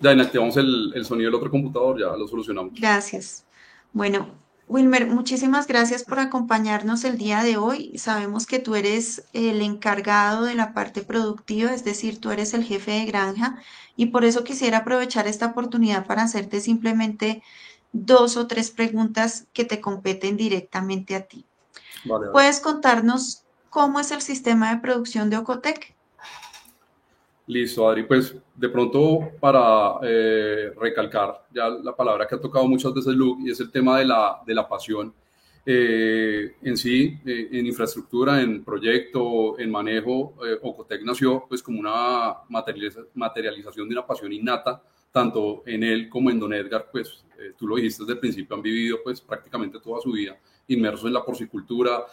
Ya 0.00 0.12
inactivamos 0.12 0.56
el, 0.56 0.92
el 0.94 1.04
sonido 1.04 1.28
del 1.28 1.36
otro 1.36 1.50
computador, 1.50 1.98
ya 1.98 2.16
lo 2.16 2.28
solucionamos. 2.28 2.74
Gracias. 2.78 3.44
Bueno, 3.92 4.28
Wilmer, 4.68 5.06
muchísimas 5.06 5.68
gracias 5.68 6.02
por 6.02 6.18
acompañarnos 6.18 7.04
el 7.04 7.18
día 7.18 7.44
de 7.44 7.56
hoy. 7.56 7.96
Sabemos 7.96 8.46
que 8.46 8.58
tú 8.58 8.74
eres 8.74 9.24
el 9.32 9.62
encargado 9.62 10.44
de 10.44 10.56
la 10.56 10.74
parte 10.74 11.02
productiva, 11.02 11.72
es 11.72 11.84
decir, 11.84 12.20
tú 12.20 12.32
eres 12.32 12.52
el 12.52 12.64
jefe 12.64 12.90
de 12.90 13.04
granja 13.06 13.62
y 13.94 14.06
por 14.06 14.24
eso 14.24 14.42
quisiera 14.42 14.78
aprovechar 14.78 15.28
esta 15.28 15.46
oportunidad 15.46 16.04
para 16.06 16.24
hacerte 16.24 16.60
simplemente 16.60 17.42
dos 17.92 18.36
o 18.36 18.48
tres 18.48 18.72
preguntas 18.72 19.46
que 19.52 19.64
te 19.64 19.80
competen 19.80 20.36
directamente 20.36 21.14
a 21.14 21.22
ti. 21.22 21.46
¿Puedes 22.32 22.58
contarnos 22.58 23.45
cómo 23.70 24.00
es 24.00 24.10
el 24.10 24.22
sistema 24.22 24.74
de 24.74 24.80
producción 24.80 25.30
de 25.30 25.36
Ocotec? 25.36 25.96
Listo, 27.46 27.88
Adri. 27.88 28.02
Pues 28.02 28.34
de 28.56 28.68
pronto 28.68 29.30
para 29.38 29.98
eh, 30.02 30.72
recalcar 30.76 31.46
ya 31.54 31.68
la 31.68 31.94
palabra 31.94 32.26
que 32.26 32.34
ha 32.34 32.40
tocado 32.40 32.66
muchas 32.66 32.92
veces 32.92 33.14
Luke 33.14 33.42
y 33.44 33.50
es 33.50 33.60
el 33.60 33.70
tema 33.70 33.98
de 33.98 34.04
la, 34.04 34.40
de 34.44 34.54
la 34.54 34.68
pasión. 34.68 35.14
Eh, 35.64 36.56
en 36.62 36.76
sí, 36.76 37.18
eh, 37.24 37.48
en 37.52 37.66
infraestructura, 37.66 38.40
en 38.40 38.64
proyecto, 38.64 39.58
en 39.58 39.70
manejo, 39.70 40.34
Ocotec 40.62 41.02
nació 41.02 41.44
pues 41.48 41.62
como 41.62 41.80
una 41.80 42.36
materialización 42.48 43.88
de 43.88 43.94
una 43.94 44.06
pasión 44.06 44.32
innata, 44.32 44.82
tanto 45.10 45.62
en 45.66 45.82
él 45.82 46.08
como 46.08 46.30
en 46.30 46.38
Don 46.38 46.52
Edgar, 46.52 46.88
pues 46.90 47.24
tú 47.58 47.66
lo 47.66 47.76
dijiste 47.76 48.02
desde 48.02 48.14
el 48.14 48.20
principio, 48.20 48.56
han 48.56 48.62
vivido 48.62 48.98
pues 49.02 49.20
prácticamente 49.20 49.80
toda 49.80 50.00
su 50.00 50.12
vida 50.12 50.36
inmersos 50.68 51.06
en 51.06 51.12
la 51.12 51.24
porcicultura, 51.24 52.04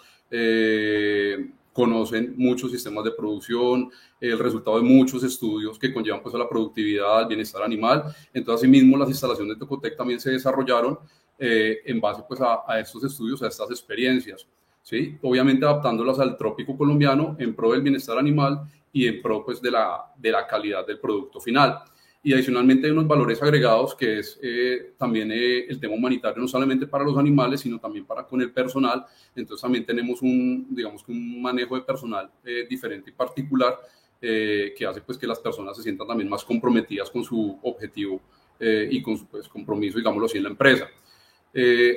conocen 1.73 2.35
muchos 2.37 2.71
sistemas 2.71 3.03
de 3.03 3.11
producción, 3.11 3.89
el 4.21 4.39
resultado 4.39 4.77
de 4.77 4.83
muchos 4.83 5.23
estudios 5.23 5.77
que 5.77 5.93
conllevan 5.93 6.21
pues 6.21 6.33
a 6.35 6.37
la 6.37 6.47
productividad, 6.47 7.19
al 7.19 7.27
bienestar 7.27 7.63
animal. 7.63 8.03
Entonces, 8.33 8.63
asimismo, 8.63 8.97
las 8.97 9.09
instalaciones 9.09 9.55
de 9.55 9.59
Tocotec 9.59 9.97
también 9.97 10.19
se 10.19 10.31
desarrollaron 10.31 10.99
eh, 11.37 11.81
en 11.85 11.99
base 11.99 12.23
pues 12.27 12.39
a, 12.39 12.61
a, 12.65 12.79
estos 12.79 13.03
estudios, 13.03 13.41
a 13.41 13.47
estas 13.47 13.69
experiencias. 13.71 14.47
¿sí? 14.83 15.17
Obviamente 15.23 15.65
adaptándolas 15.65 16.19
al 16.19 16.37
trópico 16.37 16.77
colombiano 16.77 17.35
en 17.39 17.55
pro 17.55 17.71
del 17.71 17.81
bienestar 17.81 18.17
animal 18.17 18.61
y 18.91 19.07
en 19.07 19.21
pro 19.21 19.43
pues 19.43 19.61
de 19.61 19.71
la, 19.71 20.13
de 20.15 20.31
la 20.31 20.45
calidad 20.45 20.85
del 20.85 20.99
producto 20.99 21.39
final. 21.41 21.79
Y 22.25 22.31
adicionalmente 22.31 22.87
hay 22.87 22.93
unos 22.93 23.05
valores 23.05 23.43
agregados 23.43 23.93
que 23.95 24.19
es 24.19 24.39
eh, 24.41 24.93
también 24.97 25.29
eh, 25.29 25.65
el 25.67 25.77
tema 25.77 25.93
humanitario, 25.93 26.41
no 26.41 26.47
solamente 26.47 26.87
para 26.87 27.03
los 27.03 27.17
animales, 27.17 27.59
sino 27.59 27.77
también 27.79 28.05
para 28.05 28.25
con 28.25 28.41
el 28.41 28.49
personal. 28.49 29.05
Entonces 29.35 29.61
también 29.61 29.85
tenemos 29.85 30.21
un, 30.21 30.67
digamos 30.69 31.03
que 31.03 31.11
un 31.11 31.41
manejo 31.41 31.75
de 31.75 31.81
personal 31.81 32.31
eh, 32.45 32.65
diferente 32.69 33.09
y 33.09 33.13
particular 33.13 33.77
que 34.21 34.85
hace 34.87 35.01
pues 35.01 35.17
que 35.17 35.27
las 35.27 35.37
personas 35.39 35.75
se 35.75 35.83
sientan 35.83 36.07
también 36.07 36.29
más 36.29 36.45
comprometidas 36.45 37.09
con 37.09 37.25
su 37.25 37.59
objetivo 37.61 38.21
y 38.57 39.01
con 39.01 39.17
su 39.17 39.27
pues, 39.27 39.49
compromiso, 39.49 39.97
digámoslo 39.97 40.27
así, 40.27 40.37
en 40.37 40.43
la 40.43 40.49
empresa. 40.51 40.87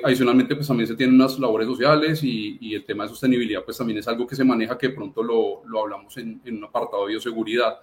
adicionalmente, 0.03 0.53
pues 0.53 0.67
también 0.67 0.87
se 0.87 0.97
tienen 0.97 1.15
unas 1.15 1.39
labores 1.39 1.69
sociales 1.69 2.21
y, 2.21 2.57
y, 2.59 2.75
el 2.75 2.83
tema 2.83 3.05
de 3.05 3.11
sostenibilidad, 3.11 3.63
pues 3.63 3.77
también 3.77 3.99
es 3.99 4.09
algo 4.09 4.27
que 4.27 4.35
se 4.35 4.43
maneja, 4.43 4.77
que 4.77 4.89
pronto 4.89 5.23
lo, 5.23 5.63
lo 5.67 5.83
hablamos 5.83 6.17
en, 6.17 6.41
en 6.43 6.57
un 6.57 6.65
apartado 6.65 7.05
de 7.05 7.13
bioseguridad. 7.13 7.79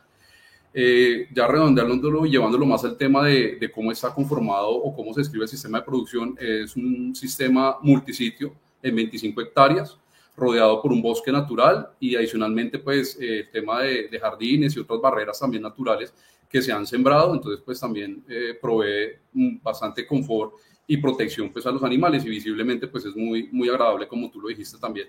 Eh, 0.77 1.29
ya 1.33 1.47
redondeándolo 1.47 2.27
y 2.27 2.31
llevándolo 2.31 2.67
más 2.67 2.85
al 2.85 2.97
tema 2.97 3.25
de, 3.25 3.57
de, 3.61 3.71
cómo 3.71 3.93
está 3.93 4.13
conformado 4.13 4.71
o 4.71 4.93
cómo 4.93 5.15
se 5.15 5.21
escribe 5.21 5.45
el 5.45 5.49
sistema 5.49 5.79
de 5.79 5.85
producción, 5.85 6.37
es 6.41 6.75
un 6.75 7.15
sistema 7.15 7.77
multisitio 7.81 8.53
en 8.83 8.97
25 8.97 9.41
hectáreas, 9.41 9.97
rodeado 10.37 10.83
por 10.83 10.91
un 10.91 11.01
bosque 11.01 11.31
natural 11.31 11.91
y 12.01 12.17
adicionalmente 12.17 12.81
pues 12.81 13.17
eh, 13.21 13.41
el 13.41 13.51
tema 13.51 13.83
de, 13.83 14.09
de, 14.09 14.19
jardines 14.19 14.75
y 14.75 14.81
otras 14.81 15.01
barreras 15.01 15.39
también 15.39 15.63
naturales 15.63 16.13
que 16.49 16.63
se 16.63 16.71
han 16.71 16.87
sembrado, 16.87 17.35
entonces 17.35 17.63
pues 17.65 17.81
también 17.81 18.25
eh, 18.29 18.57
provee 18.61 19.17
bastante 19.63 20.07
confort 20.07 20.55
y 20.87 20.97
protección 20.99 21.53
pues 21.53 21.67
a 21.67 21.71
los 21.71 21.83
animales 21.83 22.25
y 22.25 22.29
visiblemente 22.29 22.87
pues 22.87 23.05
es 23.07 23.17
muy, 23.17 23.49
muy 23.51 23.69
agradable 23.69 24.07
como 24.07 24.31
tú 24.31 24.41
lo 24.41 24.49
dijiste 24.49 24.79
también. 24.79 25.09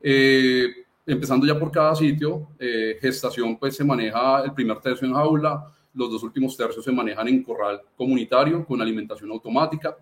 Eh, 0.00 0.86
empezando 1.12 1.46
ya 1.46 1.58
por 1.58 1.70
cada 1.70 1.94
sitio, 1.94 2.48
eh, 2.58 2.98
gestación 3.00 3.58
pues 3.58 3.76
se 3.76 3.84
maneja 3.84 4.42
el 4.44 4.52
primer 4.52 4.78
tercio 4.80 5.06
en 5.06 5.14
jaula, 5.14 5.72
los 5.94 6.10
dos 6.10 6.22
últimos 6.22 6.56
tercios 6.56 6.84
se 6.84 6.92
manejan 6.92 7.26
en 7.28 7.42
corral 7.42 7.80
comunitario 7.96 8.64
con 8.64 8.80
alimentación 8.80 9.30
automática. 9.30 9.96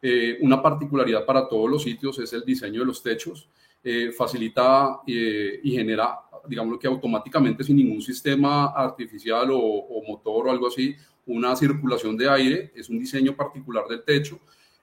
Eh, 0.00 0.38
una 0.40 0.60
particularidad 0.60 1.24
para 1.24 1.48
todos 1.48 1.70
los 1.70 1.82
sitios 1.82 2.18
es 2.18 2.32
el 2.32 2.44
diseño 2.44 2.80
de 2.80 2.86
los 2.86 3.02
techos. 3.02 3.48
Eh, 3.84 4.12
facilita 4.12 5.00
y 5.04 5.72
genera, 5.72 6.16
digamos 6.46 6.78
que 6.78 6.86
automáticamente 6.86 7.64
sin 7.64 7.76
ningún 7.76 8.00
sistema 8.00 8.66
artificial 8.66 9.50
o, 9.50 9.58
o 9.58 10.06
motor 10.06 10.46
o 10.46 10.50
algo 10.52 10.68
así, 10.68 10.94
una 11.26 11.56
circulación 11.56 12.16
de 12.16 12.28
aire. 12.28 12.72
Es 12.76 12.88
un 12.88 12.98
diseño 12.98 13.34
particular 13.34 13.84
del 13.88 14.04
techo 14.04 14.38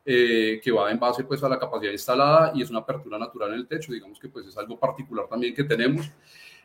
eh, 0.05 0.59
que 0.63 0.71
va 0.71 0.91
en 0.91 0.99
base 0.99 1.23
pues 1.23 1.43
a 1.43 1.49
la 1.49 1.59
capacidad 1.59 1.91
instalada 1.91 2.51
y 2.55 2.61
es 2.61 2.69
una 2.69 2.79
apertura 2.79 3.17
natural 3.17 3.53
en 3.53 3.59
el 3.59 3.67
techo, 3.67 3.91
digamos 3.91 4.19
que 4.19 4.29
pues 4.29 4.47
es 4.47 4.57
algo 4.57 4.79
particular 4.79 5.27
también 5.27 5.53
que 5.53 5.63
tenemos. 5.63 6.09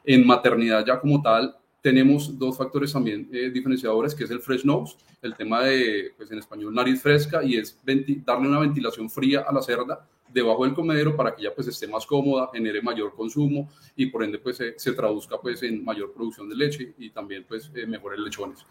En 0.04 0.26
maternidad 0.26 0.84
ya 0.86 1.00
como 1.00 1.20
tal 1.20 1.56
tenemos 1.80 2.38
dos 2.38 2.56
factores 2.56 2.92
también 2.92 3.28
eh, 3.30 3.50
diferenciadores, 3.50 4.14
que 4.14 4.24
es 4.24 4.30
el 4.30 4.40
fresh 4.40 4.64
nose, 4.64 4.96
el 5.20 5.34
tema 5.34 5.64
de, 5.64 6.14
pues 6.16 6.30
en 6.30 6.38
español, 6.38 6.74
nariz 6.74 7.02
fresca, 7.02 7.44
y 7.44 7.56
es 7.56 7.78
darle 8.24 8.48
una 8.48 8.60
ventilación 8.60 9.10
fría 9.10 9.44
a 9.46 9.52
la 9.52 9.60
cerda 9.60 10.08
debajo 10.34 10.64
del 10.64 10.74
comedero 10.74 11.14
para 11.14 11.34
que 11.34 11.42
ella 11.42 11.54
pues 11.54 11.68
esté 11.68 11.86
más 11.86 12.06
cómoda, 12.06 12.48
genere 12.52 12.82
mayor 12.82 13.14
consumo 13.14 13.70
y 13.94 14.06
por 14.06 14.24
ende 14.24 14.38
pues 14.38 14.56
se, 14.56 14.92
traduzca 14.92 15.38
pues 15.40 15.62
en 15.62 15.84
mayor 15.84 16.12
producción 16.12 16.48
de 16.48 16.56
leche 16.56 16.94
y 16.98 17.10
también 17.10 17.44
pues 17.46 17.70
eh, 17.74 17.86
mejores 17.86 18.18
lechones. 18.18 18.66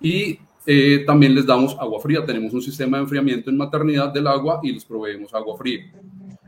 Y 0.00 0.38
eh, 0.66 1.04
también 1.06 1.34
les 1.34 1.46
damos 1.46 1.76
agua 1.78 2.00
fría. 2.00 2.24
Tenemos 2.24 2.52
un 2.52 2.62
sistema 2.62 2.96
de 2.96 3.04
enfriamiento 3.04 3.50
en 3.50 3.56
maternidad 3.56 4.12
del 4.12 4.26
agua 4.26 4.60
y 4.62 4.72
les 4.72 4.84
proveemos 4.84 5.32
agua 5.34 5.56
fría. 5.56 5.92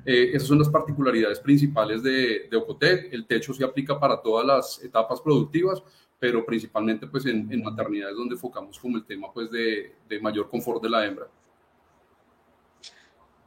Eh, 0.05 0.31
esas 0.35 0.49
son 0.49 0.59
las 0.59 0.69
particularidades 0.69 1.41
principales 1.41 2.03
de, 2.03 2.49
de, 2.51 2.57
Ocotec. 2.57 3.13
El 3.13 3.27
techo 3.27 3.53
se 3.53 3.65
aplica 3.65 3.99
para 3.99 4.23
todas 4.23 4.47
las 4.47 4.83
etapas 4.85 5.21
productivas, 5.21 5.83
pero 6.19 6.47
principalmente 6.47 7.07
pues 7.07 7.27
en, 7.27 7.53
en 7.53 7.63
maternidad 7.63 8.11
es 8.11 8.17
donde 8.17 8.37
enfocamos 8.37 8.79
como 8.79 8.97
el 8.97 9.05
tema 9.05 9.33
pues 9.35 9.51
de, 9.51 9.97
de 10.09 10.21
mayor 10.21 10.49
confort 10.49 10.83
de 10.83 10.91
la 10.91 11.05
hembra. 11.05 11.27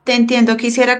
Te 0.03 0.15
entiendo. 0.15 0.57
Quisiera 0.57 0.99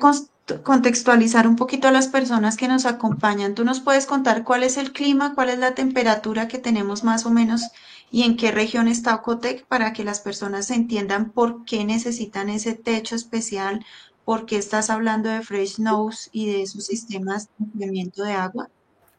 contextualizar 0.64 1.48
un 1.48 1.56
poquito 1.56 1.88
a 1.88 1.92
las 1.92 2.08
personas 2.08 2.58
que 2.58 2.68
nos 2.68 2.86
acompañan. 2.86 3.54
¿Tú 3.54 3.66
nos 3.66 3.82
puedes 3.82 4.06
contar 4.06 4.44
cuál 4.44 4.64
es 4.64 4.78
el 4.78 4.94
clima, 4.94 5.36
cuál 5.36 5.50
es 5.50 5.60
la 5.60 5.76
temperatura 5.76 6.48
que 6.48 6.58
tenemos 6.58 7.04
más 7.04 7.26
o 7.26 7.32
menos 7.32 7.70
y 8.12 8.24
en 8.24 8.38
qué 8.38 8.52
región 8.52 8.88
está 8.88 9.16
Ocotec 9.16 9.66
para 9.66 9.94
que 9.94 10.04
las 10.04 10.20
personas 10.20 10.72
entiendan 10.72 11.32
por 11.32 11.66
qué 11.66 11.86
necesitan 11.86 12.50
ese 12.50 12.74
techo 12.76 13.16
especial, 13.16 13.86
por 14.26 14.46
qué 14.46 14.58
estás 14.58 14.90
hablando 14.90 15.30
de 15.30 15.42
Fresh 15.42 15.80
Nose 15.80 16.30
y 16.32 16.48
de 16.48 16.62
esos 16.64 16.86
sistemas 16.86 17.50
de 17.58 17.66
enfriamiento 17.66 18.24
de 18.24 18.34
agua? 18.34 18.70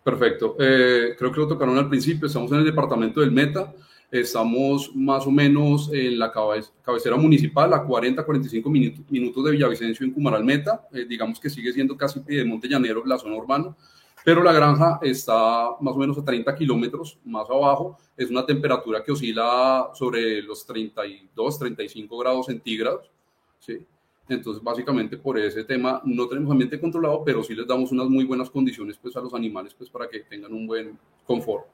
Perfecto. 0.02 0.56
Eh, 0.58 1.14
creo 1.18 1.32
que 1.32 1.40
lo 1.40 1.48
tocaron 1.48 1.76
al 1.78 1.88
principio. 1.88 2.26
Estamos 2.26 2.50
en 2.52 2.58
el 2.58 2.64
departamento 2.64 3.20
del 3.20 3.32
Meta. 3.32 3.72
Estamos 4.10 4.90
más 4.94 5.26
o 5.26 5.30
menos 5.30 5.90
en 5.92 6.18
la 6.18 6.32
cabecera 6.32 7.16
municipal, 7.16 7.72
a 7.72 7.86
40-45 7.86 9.04
minutos, 9.08 9.44
de 9.44 9.50
Villavicencio 9.52 10.04
en 10.04 10.12
Cumaral 10.12 10.44
Meta. 10.44 10.88
Eh, 10.92 11.06
digamos 11.08 11.38
que 11.38 11.48
sigue 11.48 11.72
siendo 11.72 11.96
casi 11.96 12.20
de 12.20 12.44
Monte 12.44 12.68
Llanero, 12.68 13.04
la 13.04 13.18
zona 13.18 13.36
urbana. 13.36 13.76
Pero 14.24 14.42
la 14.42 14.52
granja 14.52 14.98
está 15.02 15.70
más 15.80 15.94
o 15.94 15.98
menos 15.98 16.18
a 16.18 16.24
30 16.24 16.54
kilómetros 16.54 17.18
más 17.24 17.48
abajo, 17.48 17.98
es 18.16 18.30
una 18.30 18.44
temperatura 18.44 19.02
que 19.02 19.12
oscila 19.12 19.90
sobre 19.94 20.42
los 20.42 20.66
32, 20.66 21.58
35 21.58 22.18
grados 22.18 22.46
centígrados, 22.46 23.10
¿sí? 23.58 23.86
Entonces, 24.28 24.62
básicamente 24.62 25.16
por 25.16 25.38
ese 25.38 25.64
tema 25.64 26.00
no 26.04 26.28
tenemos 26.28 26.50
ambiente 26.52 26.80
controlado, 26.80 27.24
pero 27.24 27.42
sí 27.42 27.54
les 27.54 27.66
damos 27.66 27.90
unas 27.90 28.08
muy 28.08 28.24
buenas 28.24 28.48
condiciones 28.48 28.96
pues, 28.96 29.16
a 29.16 29.20
los 29.20 29.34
animales 29.34 29.74
pues, 29.74 29.90
para 29.90 30.08
que 30.08 30.20
tengan 30.20 30.52
un 30.52 30.66
buen 30.66 30.98
confort. 31.26 31.66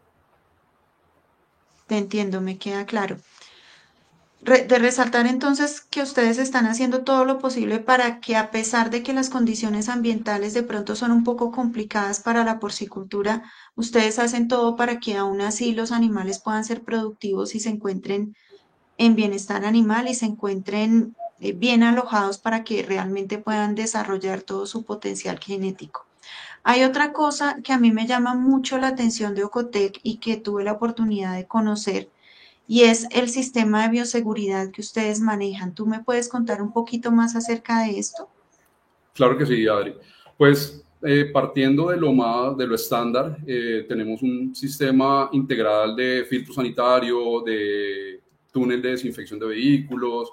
Te 1.87 1.98
entiendo, 1.98 2.40
me 2.40 2.59
queda 2.59 2.87
claro 2.87 3.18
de 4.46 4.78
resaltar 4.78 5.26
entonces 5.26 5.80
que 5.80 6.02
ustedes 6.02 6.38
están 6.38 6.66
haciendo 6.66 7.02
todo 7.02 7.24
lo 7.24 7.40
posible 7.40 7.80
para 7.80 8.20
que 8.20 8.37
a 8.37 8.52
pesar 8.52 8.90
de 8.90 9.02
que 9.02 9.12
las 9.12 9.28
condiciones 9.28 9.88
ambientales 9.88 10.54
de 10.54 10.62
pronto 10.62 10.94
son 10.94 11.11
un 11.11 11.24
poco 11.24 11.50
complicadas 11.50 12.20
para 12.20 12.44
la 12.44 12.61
porcicultura, 12.61 13.42
ustedes 13.74 14.20
hacen 14.20 14.46
todo 14.46 14.76
para 14.76 15.00
que 15.00 15.16
aún 15.16 15.40
así 15.40 15.72
los 15.72 15.90
animales 15.90 16.38
puedan 16.38 16.64
ser 16.64 16.82
productivos 16.82 17.56
y 17.56 17.61
se 17.61 17.70
encuentren 17.70 18.37
en 18.98 19.16
bienestar 19.16 19.64
animal 19.64 20.06
y 20.09 20.14
se 20.14 20.26
encuentren 20.26 21.16
eh, 21.40 21.52
bien 21.52 21.82
alojados 21.82 22.38
para 22.38 22.62
que 22.62 22.85
realmente 22.85 23.38
puedan 23.38 23.74
desarrollar 23.74 24.42
todo 24.42 24.66
su 24.66 24.85
potencial 24.85 25.40
genético. 25.40 26.06
Hay 26.62 26.85
otra 26.85 27.12
cosa 27.12 27.59
que 27.64 27.72
a 27.72 27.78
mí 27.78 27.90
me 27.90 28.06
llama 28.06 28.35
mucho 28.35 28.78
la 28.78 28.88
atención 28.88 29.35
de 29.35 29.42
Ocotec 29.42 29.98
y 30.04 30.18
que 30.18 30.37
tuve 30.37 30.62
la 30.62 30.72
oportunidad 30.72 31.35
de 31.35 31.46
conocer 31.46 32.11
y 32.68 32.83
es 32.83 33.07
el 33.12 33.29
sistema 33.29 33.85
de 33.85 33.90
bioseguridad 33.90 34.70
que 34.70 34.81
ustedes 34.81 35.20
manejan. 35.20 35.74
¿Tú 35.74 35.87
me 35.87 36.02
puedes 36.02 36.29
contar 36.29 36.61
un 36.61 36.72
poquito 36.72 37.12
más 37.12 37.37
acerca 37.37 37.85
de 37.85 37.98
esto? 37.98 38.29
Claro 39.14 39.38
que 39.38 39.46
sí, 39.46 39.66
Adri. 39.66 39.94
Pues 40.37 40.85
eh, 41.02 41.31
partiendo 41.33 41.88
de 41.88 41.96
lo 41.96 42.12
más, 42.12 42.57
de 42.57 42.66
lo 42.66 42.74
estándar, 42.74 43.38
eh, 43.46 43.85
tenemos 43.88 44.22
un 44.22 44.55
sistema 44.55 45.29
integral 45.33 45.94
de 45.94 46.26
filtro 46.29 46.52
sanitario, 46.52 47.42
de 47.42 48.20
túnel 48.50 48.83
de 48.83 48.90
desinfección 48.90 49.38
de 49.38 49.46
vehículos, 49.46 50.33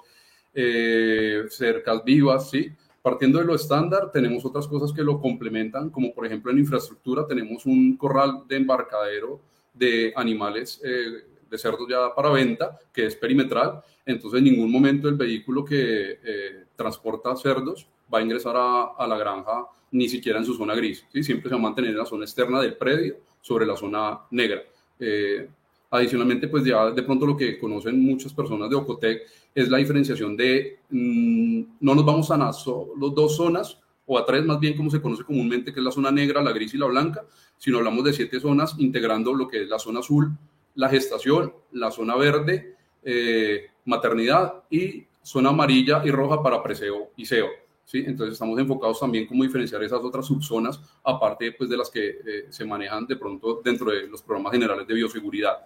eh, 0.52 1.44
cercas 1.48 2.02
vivas, 2.04 2.50
¿sí? 2.50 2.70
Partiendo 3.02 3.38
de 3.38 3.44
lo 3.44 3.54
estándar, 3.54 4.10
tenemos 4.10 4.44
otras 4.44 4.66
cosas 4.66 4.92
que 4.92 5.04
lo 5.04 5.20
complementan, 5.20 5.90
como 5.90 6.14
por 6.14 6.26
ejemplo 6.26 6.50
en 6.50 6.58
infraestructura 6.58 7.26
tenemos 7.26 7.66
un 7.66 7.96
corral 7.96 8.42
de 8.48 8.56
embarcadero 8.56 9.40
de 9.74 10.12
animales 10.16 10.80
de 11.62 11.76
ya 11.88 12.14
para 12.14 12.30
venta, 12.30 12.78
que 12.92 13.06
es 13.06 13.16
perimetral, 13.16 13.82
entonces 14.04 14.38
en 14.38 14.44
ningún 14.44 14.70
momento 14.70 15.08
el 15.08 15.14
vehículo 15.14 15.64
que 15.64 16.18
eh, 16.22 16.64
transporta 16.76 17.34
cerdos 17.36 17.86
va 18.12 18.18
a 18.18 18.22
ingresar 18.22 18.54
a, 18.56 19.06
la 19.06 19.16
granja 19.16 19.66
ni 19.92 20.08
siquiera 20.08 20.38
en 20.38 20.44
su 20.44 20.54
zona 20.54 20.74
gris, 20.74 21.06
¿sí? 21.12 21.22
siempre 21.22 21.48
se 21.48 21.54
va 21.54 21.60
a 21.60 21.62
mantener 21.62 21.90
en 21.90 21.98
la 21.98 22.06
zona 22.06 22.24
externa 22.24 22.60
del 22.60 22.76
predio 22.76 23.16
sobre 23.40 23.64
la 23.66 23.76
zona 23.76 24.20
negra. 24.30 24.62
Eh, 24.98 25.48
adicionalmente, 25.90 26.48
pues 26.48 26.64
ya 26.64 26.90
de 26.90 27.02
pronto 27.02 27.26
lo 27.26 27.36
que 27.36 27.58
conocen 27.58 28.00
muchas 28.00 28.32
personas 28.32 28.68
de 28.68 28.76
Ocotec 28.76 29.22
es 29.54 29.68
la 29.68 29.78
diferenciación 29.78 30.36
de 30.36 30.80
mm, 30.90 31.62
no 31.80 31.94
nos 31.94 32.04
vamos 32.04 32.30
a 32.30 32.36
las 32.36 32.64
dos 32.64 33.36
zonas 33.36 33.78
o 34.06 34.18
a 34.18 34.26
tres 34.26 34.44
más 34.44 34.58
bien 34.58 34.76
como 34.76 34.90
se 34.90 35.00
conoce 35.00 35.24
comúnmente, 35.24 35.72
que 35.72 35.80
es 35.80 35.84
la 35.84 35.92
zona 35.92 36.10
negra, 36.10 36.42
la 36.42 36.52
gris 36.52 36.74
y 36.74 36.78
la 36.78 36.86
blanca, 36.86 37.24
sino 37.58 37.78
hablamos 37.78 38.04
de 38.04 38.12
siete 38.12 38.40
zonas 38.40 38.74
integrando 38.78 39.32
lo 39.32 39.48
que 39.48 39.62
es 39.62 39.68
la 39.68 39.78
zona 39.78 40.00
azul, 40.00 40.32
la 40.74 40.88
gestación, 40.88 41.52
la 41.72 41.90
zona 41.90 42.16
verde, 42.16 42.76
eh, 43.02 43.66
maternidad 43.84 44.62
y 44.70 45.04
zona 45.22 45.50
amarilla 45.50 46.02
y 46.04 46.10
roja 46.10 46.42
para 46.42 46.62
preseo 46.62 47.10
y 47.16 47.26
SEO. 47.26 47.48
¿sí? 47.84 48.04
Entonces 48.06 48.34
estamos 48.34 48.58
enfocados 48.58 48.98
también 49.00 49.26
cómo 49.26 49.42
diferenciar 49.42 49.82
esas 49.82 50.00
otras 50.02 50.26
subzonas, 50.26 50.80
aparte 51.02 51.52
pues, 51.52 51.68
de 51.70 51.76
las 51.76 51.90
que 51.90 52.08
eh, 52.08 52.46
se 52.48 52.64
manejan 52.64 53.06
de 53.06 53.16
pronto 53.16 53.60
dentro 53.64 53.90
de 53.90 54.06
los 54.06 54.22
programas 54.22 54.52
generales 54.52 54.86
de 54.86 54.94
bioseguridad. 54.94 55.58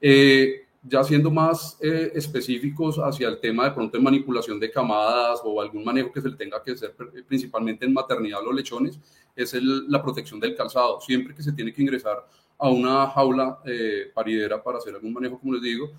Eh, 0.00 0.66
ya 0.82 1.04
siendo 1.04 1.30
más 1.30 1.76
específicos 1.80 2.96
hacia 2.96 3.28
el 3.28 3.38
tema 3.38 3.64
de 3.64 3.72
pronto 3.72 3.98
de 3.98 4.02
manipulación 4.02 4.58
de 4.58 4.70
camadas 4.70 5.42
o 5.44 5.60
algún 5.60 5.84
manejo 5.84 6.10
que 6.10 6.22
se 6.22 6.30
le 6.30 6.36
tenga 6.36 6.62
que 6.62 6.70
hacer 6.70 6.94
principalmente 7.28 7.84
en 7.84 7.92
maternidad 7.92 8.38
los 8.42 8.54
lechones, 8.54 8.98
es 9.36 9.52
la 9.62 10.02
protección 10.02 10.40
del 10.40 10.54
calzado. 10.54 10.98
Siempre 11.02 11.34
que 11.34 11.42
se 11.42 11.52
tiene 11.52 11.70
que 11.70 11.82
ingresar 11.82 12.26
a 12.60 12.68
una 12.68 13.06
jaula 13.08 13.58
eh, 13.64 14.10
paridera 14.12 14.62
para 14.62 14.78
hacer 14.78 14.94
algún 14.94 15.14
manejo, 15.14 15.38
como 15.40 15.54
les 15.54 15.62
digo, 15.62 15.90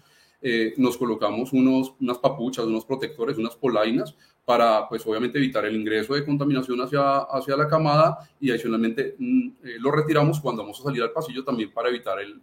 eh, 0.41 0.73
nos 0.77 0.95
colocamos 0.95 1.51
unos, 1.53 1.93
unas 1.99 2.19
papuchas, 2.19 2.65
unos 2.65 2.85
protectores, 2.85 3.37
unas 3.37 3.55
polainas 3.55 4.15
para, 4.45 4.87
pues 4.87 5.05
obviamente, 5.05 5.37
evitar 5.37 5.65
el 5.65 5.75
ingreso 5.75 6.13
de 6.13 6.23
contaminación 6.23 6.79
hacia, 6.81 7.19
hacia 7.19 7.57
la 7.57 7.67
camada 7.67 8.29
y 8.39 8.51
adicionalmente 8.51 9.15
mm, 9.17 9.47
eh, 9.63 9.77
lo 9.79 9.91
retiramos 9.91 10.39
cuando 10.39 10.61
vamos 10.61 10.79
a 10.79 10.83
salir 10.83 11.01
al 11.01 11.11
pasillo 11.11 11.43
también 11.43 11.71
para 11.71 11.89
evitar 11.89 12.19
el, 12.19 12.41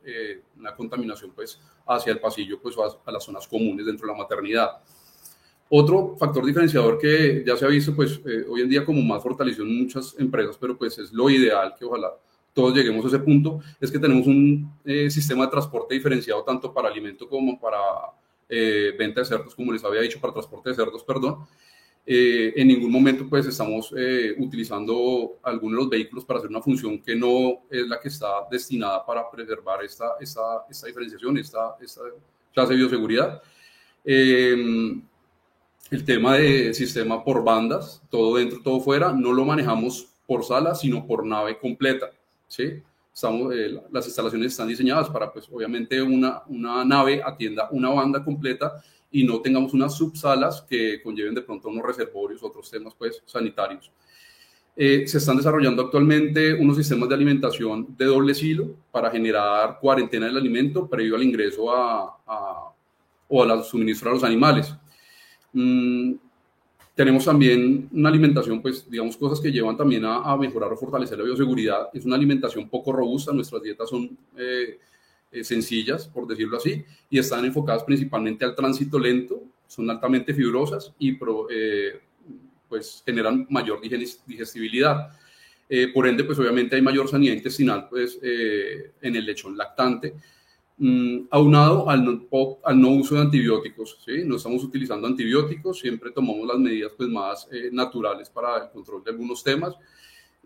la 0.60 0.74
contaminación, 0.74 1.32
pues, 1.32 1.60
hacia 1.86 2.12
el 2.12 2.18
pasillo, 2.18 2.60
pues, 2.60 2.76
a, 2.76 3.08
a, 3.08 3.12
las 3.12 3.24
zonas 3.24 3.46
comunes 3.46 3.86
dentro 3.86 4.06
de 4.06 4.12
la 4.12 4.18
maternidad. 4.18 4.70
Otro 5.68 6.16
factor 6.16 6.44
diferenciador 6.44 6.98
que 6.98 7.44
ya 7.46 7.56
se 7.56 7.64
ha 7.64 7.68
visto, 7.68 7.94
pues, 7.94 8.20
hoy 8.48 8.62
en 8.62 8.68
día 8.68 8.84
como 8.84 9.00
más 9.02 9.22
fortalecido 9.22 9.64
en 9.64 9.82
muchas 9.82 10.16
empresas, 10.18 10.56
pero 10.58 10.76
pues 10.78 10.98
es 10.98 11.12
lo 11.12 11.28
ideal 11.28 11.74
que 11.78 11.84
ojalá 11.84 12.10
todos 12.58 12.74
lleguemos 12.74 13.04
a 13.04 13.08
ese 13.08 13.20
punto, 13.20 13.60
es 13.80 13.88
que 13.88 14.00
tenemos 14.00 14.26
un 14.26 14.68
eh, 14.84 15.08
sistema 15.10 15.44
de 15.44 15.52
transporte 15.52 15.94
diferenciado 15.94 16.42
tanto 16.42 16.74
para 16.74 16.88
alimento 16.88 17.28
como 17.28 17.56
para 17.60 17.78
eh, 18.48 18.92
venta 18.98 19.20
de 19.20 19.26
cerdos, 19.26 19.54
como 19.54 19.72
les 19.72 19.84
había 19.84 20.00
dicho, 20.00 20.20
para 20.20 20.32
transporte 20.32 20.70
de 20.70 20.74
cerdos, 20.74 21.04
perdón. 21.04 21.46
Eh, 22.04 22.52
en 22.56 22.66
ningún 22.66 22.90
momento 22.90 23.28
pues 23.28 23.46
estamos 23.46 23.94
utilizando 24.38 25.38
alguno 25.44 25.76
de 25.76 25.82
los 25.82 25.88
vehículos 25.88 26.24
para 26.24 26.40
hacer 26.40 26.50
una 26.50 26.60
función 26.60 27.00
que 27.00 27.14
no 27.14 27.60
es 27.70 27.86
la 27.86 28.00
que 28.00 28.08
está 28.08 28.26
destinada 28.50 29.06
para 29.06 29.30
preservar 29.30 29.84
esta, 29.84 30.16
esta, 30.18 30.64
esta 30.68 30.88
diferenciación, 30.88 31.38
esta, 31.38 31.76
esta 31.80 32.00
clase 32.52 32.72
de 32.72 32.78
bioseguridad. 32.78 33.40
Em, 34.04 35.00
el 35.92 36.04
tema 36.04 36.34
de 36.34 36.74
sistema 36.74 37.22
por 37.22 37.44
bandas, 37.44 38.02
todo 38.10 38.36
dentro, 38.36 38.60
todo 38.64 38.80
fuera, 38.80 39.12
no 39.12 39.32
lo 39.32 39.44
manejamos 39.44 40.08
por 40.26 40.44
sala, 40.44 40.74
sino 40.74 41.06
por 41.06 41.24
nave 41.24 41.56
completa. 41.56 42.10
¿Sí? 42.48 42.82
Estamos, 43.14 43.54
eh, 43.54 43.80
las 43.90 44.06
instalaciones 44.06 44.52
están 44.52 44.68
diseñadas 44.68 45.08
para, 45.10 45.32
pues, 45.32 45.48
obviamente, 45.50 46.00
una, 46.02 46.42
una 46.46 46.84
nave 46.84 47.22
atienda 47.24 47.68
una 47.70 47.90
banda 47.90 48.24
completa 48.24 48.82
y 49.10 49.24
no 49.24 49.40
tengamos 49.40 49.72
unas 49.74 49.96
subsalas 49.96 50.62
que 50.62 51.00
conlleven 51.02 51.34
de 51.34 51.42
pronto 51.42 51.68
unos 51.68 51.84
reservorios, 51.84 52.42
otros 52.42 52.70
temas, 52.70 52.94
pues, 52.94 53.22
sanitarios. 53.24 53.90
Eh, 54.76 55.08
se 55.08 55.18
están 55.18 55.36
desarrollando 55.36 55.82
actualmente 55.82 56.54
unos 56.54 56.76
sistemas 56.76 57.08
de 57.08 57.14
alimentación 57.16 57.96
de 57.96 58.04
doble 58.04 58.32
silo 58.34 58.76
para 58.92 59.10
generar 59.10 59.78
cuarentena 59.80 60.26
del 60.26 60.36
alimento 60.36 60.88
previo 60.88 61.16
al 61.16 61.24
ingreso 61.24 61.74
a, 61.74 62.20
a 62.24 62.72
o 63.28 63.42
al 63.42 63.64
suministro 63.64 64.10
a 64.10 64.14
los 64.14 64.24
animales. 64.24 64.74
Mm, 65.52 66.14
tenemos 66.98 67.26
también 67.26 67.88
una 67.92 68.08
alimentación, 68.08 68.60
pues 68.60 68.90
digamos 68.90 69.16
cosas 69.16 69.40
que 69.40 69.52
llevan 69.52 69.76
también 69.76 70.04
a, 70.04 70.36
mejorar 70.36 70.72
o 70.72 70.76
fortalecer 70.76 71.16
la 71.16 71.22
bioseguridad. 71.22 71.90
Es 71.94 72.04
una 72.04 72.16
alimentación 72.16 72.68
poco 72.68 72.90
robusta, 72.90 73.32
nuestras 73.32 73.62
dietas 73.62 73.88
son 73.88 74.18
eh, 74.36 74.80
eh, 75.30 75.44
sencillas, 75.44 76.08
por 76.08 76.26
decirlo 76.26 76.56
así, 76.56 76.84
y 77.08 77.20
están 77.20 77.44
enfocadas 77.44 77.84
principalmente 77.84 78.44
al 78.44 78.56
tránsito 78.56 78.98
lento, 78.98 79.40
son 79.68 79.88
altamente 79.88 80.34
fibrosas 80.34 80.92
y 80.98 81.16
eh, 81.50 82.00
pues 82.68 83.04
generan 83.06 83.46
mayor 83.48 83.80
digestibilidad. 83.80 85.12
por 85.94 86.08
ende, 86.08 86.24
pues 86.24 86.36
obviamente 86.40 86.74
hay 86.74 86.82
mayor 86.82 87.08
sanidad 87.08 87.34
intestinal 87.34 87.86
pues, 87.88 88.18
en 88.20 89.14
el 89.14 89.24
lechón 89.24 89.56
lactante 89.56 90.16
Mm, 90.80 91.26
aunado 91.30 91.90
al 91.90 92.04
no, 92.04 92.58
al 92.62 92.84
uso 92.84 93.16
de 93.16 93.22
antibióticos. 93.22 93.98
¿sí? 94.04 94.22
No 94.24 94.36
estamos 94.36 94.62
utilizando 94.62 95.08
antibióticos, 95.08 95.80
siempre 95.80 96.12
tomamos 96.12 96.46
las 96.46 96.58
medidas 96.58 96.92
pues, 96.96 97.08
más 97.08 97.48
eh, 97.50 97.68
naturales 97.72 98.30
para 98.30 98.64
el 98.64 98.70
control 98.70 99.02
de 99.02 99.10
algunos 99.10 99.42
temas. 99.42 99.74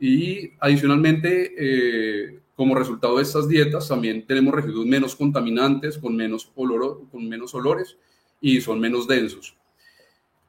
Y 0.00 0.52
adicionalmente, 0.58 1.52
eh, 1.56 2.40
como 2.56 2.74
resultado 2.74 3.18
de 3.18 3.24
estas 3.24 3.46
dietas, 3.46 3.88
también 3.88 4.26
tenemos 4.26 4.54
residuos 4.54 4.86
menos 4.86 5.14
contaminantes, 5.14 5.98
con 5.98 6.16
menos, 6.16 6.50
olor, 6.56 7.02
con 7.10 7.28
menos 7.28 7.54
olores 7.54 7.98
y 8.40 8.60
son 8.62 8.80
menos 8.80 9.06
densos. 9.06 9.54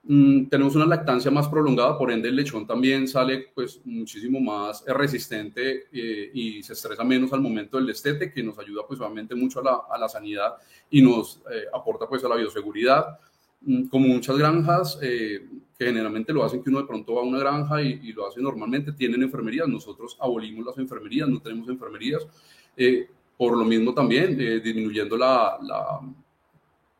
Mm, 0.05 0.47
tenemos 0.47 0.75
una 0.75 0.85
lactancia 0.85 1.31
más 1.31 1.47
prolongada, 1.47 1.97
por 1.97 2.11
ende 2.11 2.27
el 2.27 2.35
lechón 2.35 2.67
también 2.67 3.07
sale 3.07 3.47
pues 3.55 3.79
muchísimo 3.85 4.41
más 4.41 4.83
resistente 4.85 5.85
eh, 5.93 6.29
y 6.33 6.61
se 6.61 6.73
estresa 6.73 7.05
menos 7.05 7.31
al 7.31 7.39
momento 7.39 7.77
del 7.77 7.87
destete, 7.87 8.33
que 8.33 8.43
nos 8.43 8.59
ayuda 8.59 8.83
pues 8.85 8.99
obviamente 8.99 9.33
mucho 9.33 9.61
a 9.61 9.63
la, 9.63 9.81
a 9.89 9.97
la 9.97 10.09
sanidad 10.09 10.55
y 10.89 11.01
nos 11.01 11.41
eh, 11.49 11.67
aporta 11.73 12.07
pues 12.07 12.21
a 12.25 12.27
la 12.27 12.35
bioseguridad. 12.35 13.17
Mm, 13.61 13.85
como 13.85 14.09
muchas 14.09 14.37
granjas 14.37 14.99
eh, 15.01 15.47
que 15.77 15.85
generalmente 15.85 16.33
lo 16.33 16.43
hacen 16.43 16.61
que 16.61 16.69
uno 16.69 16.81
de 16.81 16.87
pronto 16.87 17.15
va 17.15 17.21
a 17.21 17.25
una 17.25 17.39
granja 17.39 17.81
y, 17.81 18.11
lo 18.11 18.27
hace 18.27 18.41
normalmente, 18.41 18.91
tienen 18.91 19.23
enfermerías, 19.23 19.69
nosotros 19.69 20.17
abolimos 20.19 20.65
las 20.65 20.77
enfermerías, 20.79 21.29
no 21.29 21.41
tenemos 21.41 21.69
enfermerías, 21.69 22.27
por 23.37 23.57
lo 23.57 23.63
mismo 23.63 23.93
también 23.93 24.37
disminuyendo 24.37 25.17
la, 25.17 25.57
la 25.61 25.99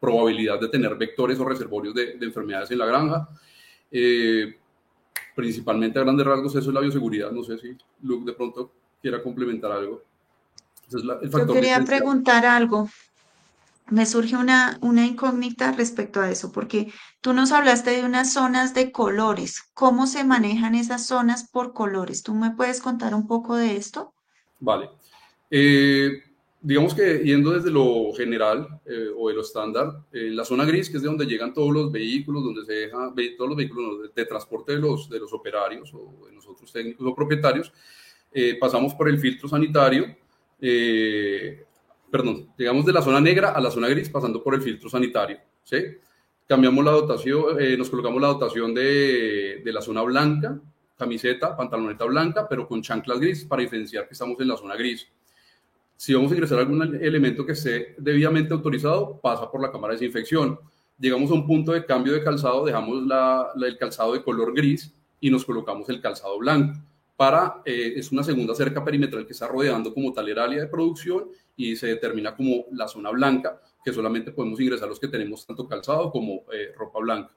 probabilidad 0.03 0.59
de 0.59 0.67
tener 0.67 0.97
vectores 0.97 1.39
o 1.39 1.45
reservorios 1.45 1.95
de, 1.95 2.17
enfermedades 2.19 2.69
en 2.71 2.77
la 2.77 2.85
granja. 2.85 3.29
Eh, 3.89 4.53
principalmente 5.33 5.97
a 5.97 6.01
grandes 6.01 6.25
rasgos 6.25 6.53
eso 6.55 6.69
es 6.69 6.73
la 6.73 6.81
bioseguridad. 6.81 7.31
No 7.31 7.41
sé 7.41 7.57
si 7.57 7.77
Luke 8.01 8.25
de 8.25 8.33
pronto 8.33 8.69
quiera 9.01 9.23
complementar 9.23 9.71
algo. 9.71 10.03
Yo 10.89 11.47
quería 11.53 11.81
preguntar 11.85 12.45
algo. 12.45 12.89
Me 13.91 14.05
surge 14.05 14.35
una, 14.35 14.77
una 14.81 15.05
incógnita 15.05 15.71
respecto 15.71 16.19
a 16.19 16.29
eso, 16.29 16.51
porque 16.51 16.91
tú 17.21 17.31
nos 17.31 17.53
hablaste 17.53 17.91
de 17.91 18.03
unas 18.03 18.33
zonas 18.33 18.73
de 18.73 18.91
colores. 18.91 19.61
¿Cómo 19.73 20.05
se 20.05 20.25
manejan 20.25 20.75
esas 20.75 21.07
zonas 21.07 21.49
por 21.49 21.71
colores? 21.71 22.23
¿Tú 22.23 22.33
me 22.33 22.51
puedes 22.51 22.81
contar 22.81 23.15
un 23.15 23.25
poco 23.25 23.55
de 23.55 23.77
esto? 23.77 24.13
Vale. 24.59 24.89
Eh, 25.49 26.11
digamos 26.65 26.95
que 26.95 27.19
yendo 27.19 27.51
desde 27.51 27.69
lo 27.69 28.13
general 28.13 28.79
eh, 28.85 29.09
o 29.15 29.27
de 29.27 29.35
lo 29.35 29.41
estándar, 29.41 30.05
en 30.13 30.33
la 30.33 30.45
zona 30.45 30.63
gris, 30.63 30.89
que 30.89 30.95
es 30.95 31.03
de 31.03 31.09
donde 31.09 31.25
llegan 31.25 31.53
todos 31.53 31.73
los 31.73 31.91
vehículos, 31.91 32.41
donde 32.41 32.63
se 32.63 32.73
dejan 32.73 33.13
todos 33.37 33.49
los 33.49 33.57
vehículos 33.57 34.13
de, 34.15 34.25
transporte 34.25 34.71
de 34.71 34.79
los, 34.79 35.09
de 35.09 35.19
los 35.19 35.33
operarios 35.33 35.93
o 35.93 36.25
de 36.25 36.31
nosotros 36.31 36.71
técnicos 36.71 37.05
o 37.05 37.13
propietarios, 37.13 37.71
eh, 38.31 38.57
pasamos 38.59 38.93
por 38.95 39.09
el 39.09 39.19
filtro 39.19 39.49
sanitario, 39.49 40.15
eh, 40.61 41.65
perdón, 42.09 42.53
llegamos 42.57 42.85
de 42.85 42.93
la 42.93 43.01
zona 43.01 43.19
negra 43.19 43.51
a 43.51 43.59
la 43.59 43.69
zona 43.69 43.89
gris 43.89 44.09
pasando 44.09 44.41
por 44.41 44.55
el 44.55 44.61
filtro 44.61 44.89
sanitario, 44.89 45.39
¿sí? 45.63 45.77
Cambiamos 46.47 46.83
la 46.85 46.91
dotación, 46.91 47.57
nos 47.77 47.89
colocamos 47.89 48.21
la 48.21 48.27
dotación 48.27 48.73
de, 48.73 49.61
de 49.63 49.73
la 49.73 49.81
zona 49.81 50.01
blanca, 50.01 50.59
camiseta, 50.97 51.55
pantaloneta 51.57 52.05
blanca, 52.05 52.47
pero 52.47 52.67
con 52.67 52.81
chanclas 52.81 53.19
gris 53.19 53.45
para 53.45 53.61
diferenciar 53.61 54.07
que 54.07 54.13
estamos 54.13 54.39
en 54.39 54.47
la 54.49 54.57
zona 54.57 54.75
gris 54.75 55.09
si 56.03 56.13
vamos 56.13 56.33
a 56.33 56.35
ingresar 56.35 56.59
algún 56.59 56.81
elemento 57.01 57.45
que 57.45 57.53
esté 57.53 57.95
debidamente 57.97 58.53
autorizado, 58.53 59.21
pasa 59.21 59.49
por 59.49 59.61
la 59.61 59.71
cámara 59.71 59.93
de 59.93 60.01
desinfección. 60.01 60.59
Llegamos 60.99 61.31
a 61.31 61.33
un 61.33 61.47
punto 61.47 61.71
de 61.71 61.85
cambio 61.85 62.11
de 62.11 62.21
calzado, 62.21 62.65
dejamos 62.65 63.03
el 63.55 63.77
calzado 63.77 64.11
de 64.11 64.21
color 64.21 64.53
gris 64.53 64.93
y 65.21 65.29
nos 65.29 65.45
colocamos 65.45 65.87
el 65.87 66.01
calzado 66.01 66.37
blanco. 66.39 66.77
Para, 67.15 67.61
eh, 67.63 67.93
es 67.95 68.11
una 68.11 68.21
segunda 68.21 68.53
cerca 68.53 68.83
perimetral 68.83 69.25
que 69.25 69.31
está 69.31 69.47
rodeando 69.47 69.93
como 69.93 70.11
tal 70.11 70.27
el 70.27 70.37
área 70.37 70.59
de 70.59 70.67
producción 70.67 71.29
y 71.55 71.73
se 71.77 71.87
determina 71.87 72.35
como 72.35 72.65
la 72.73 72.89
zona 72.89 73.09
blanca, 73.11 73.61
que 73.81 73.93
solamente 73.93 74.33
podemos 74.33 74.59
ingresar 74.59 74.89
los 74.89 74.99
que 74.99 75.07
tenemos 75.07 75.45
tanto 75.45 75.65
calzado 75.69 76.11
como 76.11 76.43
eh, 76.51 76.73
ropa 76.75 76.99
blanca. 76.99 77.31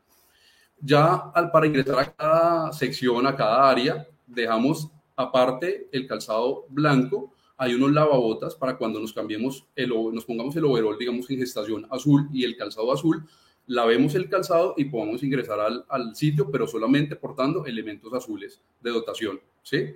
Ya 0.80 1.30
al, 1.32 1.52
para 1.52 1.68
ingresar 1.68 2.00
a 2.00 2.12
cada 2.12 2.72
sección, 2.72 3.28
a 3.28 3.36
cada 3.36 3.70
área, 3.70 4.08
dejamos 4.26 4.90
aparte 5.14 5.88
el 5.92 6.08
calzado 6.08 6.66
blanco 6.68 7.35
hay 7.56 7.74
unos 7.74 7.92
lavabotas 7.92 8.54
para 8.54 8.76
cuando 8.76 9.00
nos 9.00 9.12
cambiemos, 9.12 9.66
el, 9.74 9.88
nos 9.88 10.24
pongamos 10.24 10.54
el 10.56 10.64
overall, 10.64 10.98
digamos, 10.98 11.28
en 11.30 11.38
gestación 11.38 11.86
azul 11.90 12.28
y 12.32 12.44
el 12.44 12.56
calzado 12.56 12.92
azul, 12.92 13.24
lavemos 13.66 14.14
el 14.14 14.28
calzado 14.28 14.74
y 14.76 14.84
podamos 14.84 15.22
ingresar 15.22 15.60
al, 15.60 15.84
al, 15.88 16.14
sitio, 16.14 16.50
pero 16.50 16.66
solamente 16.66 17.16
portando 17.16 17.64
elementos 17.66 18.12
azules 18.12 18.60
de 18.80 18.90
dotación, 18.90 19.40
¿sí? 19.62 19.94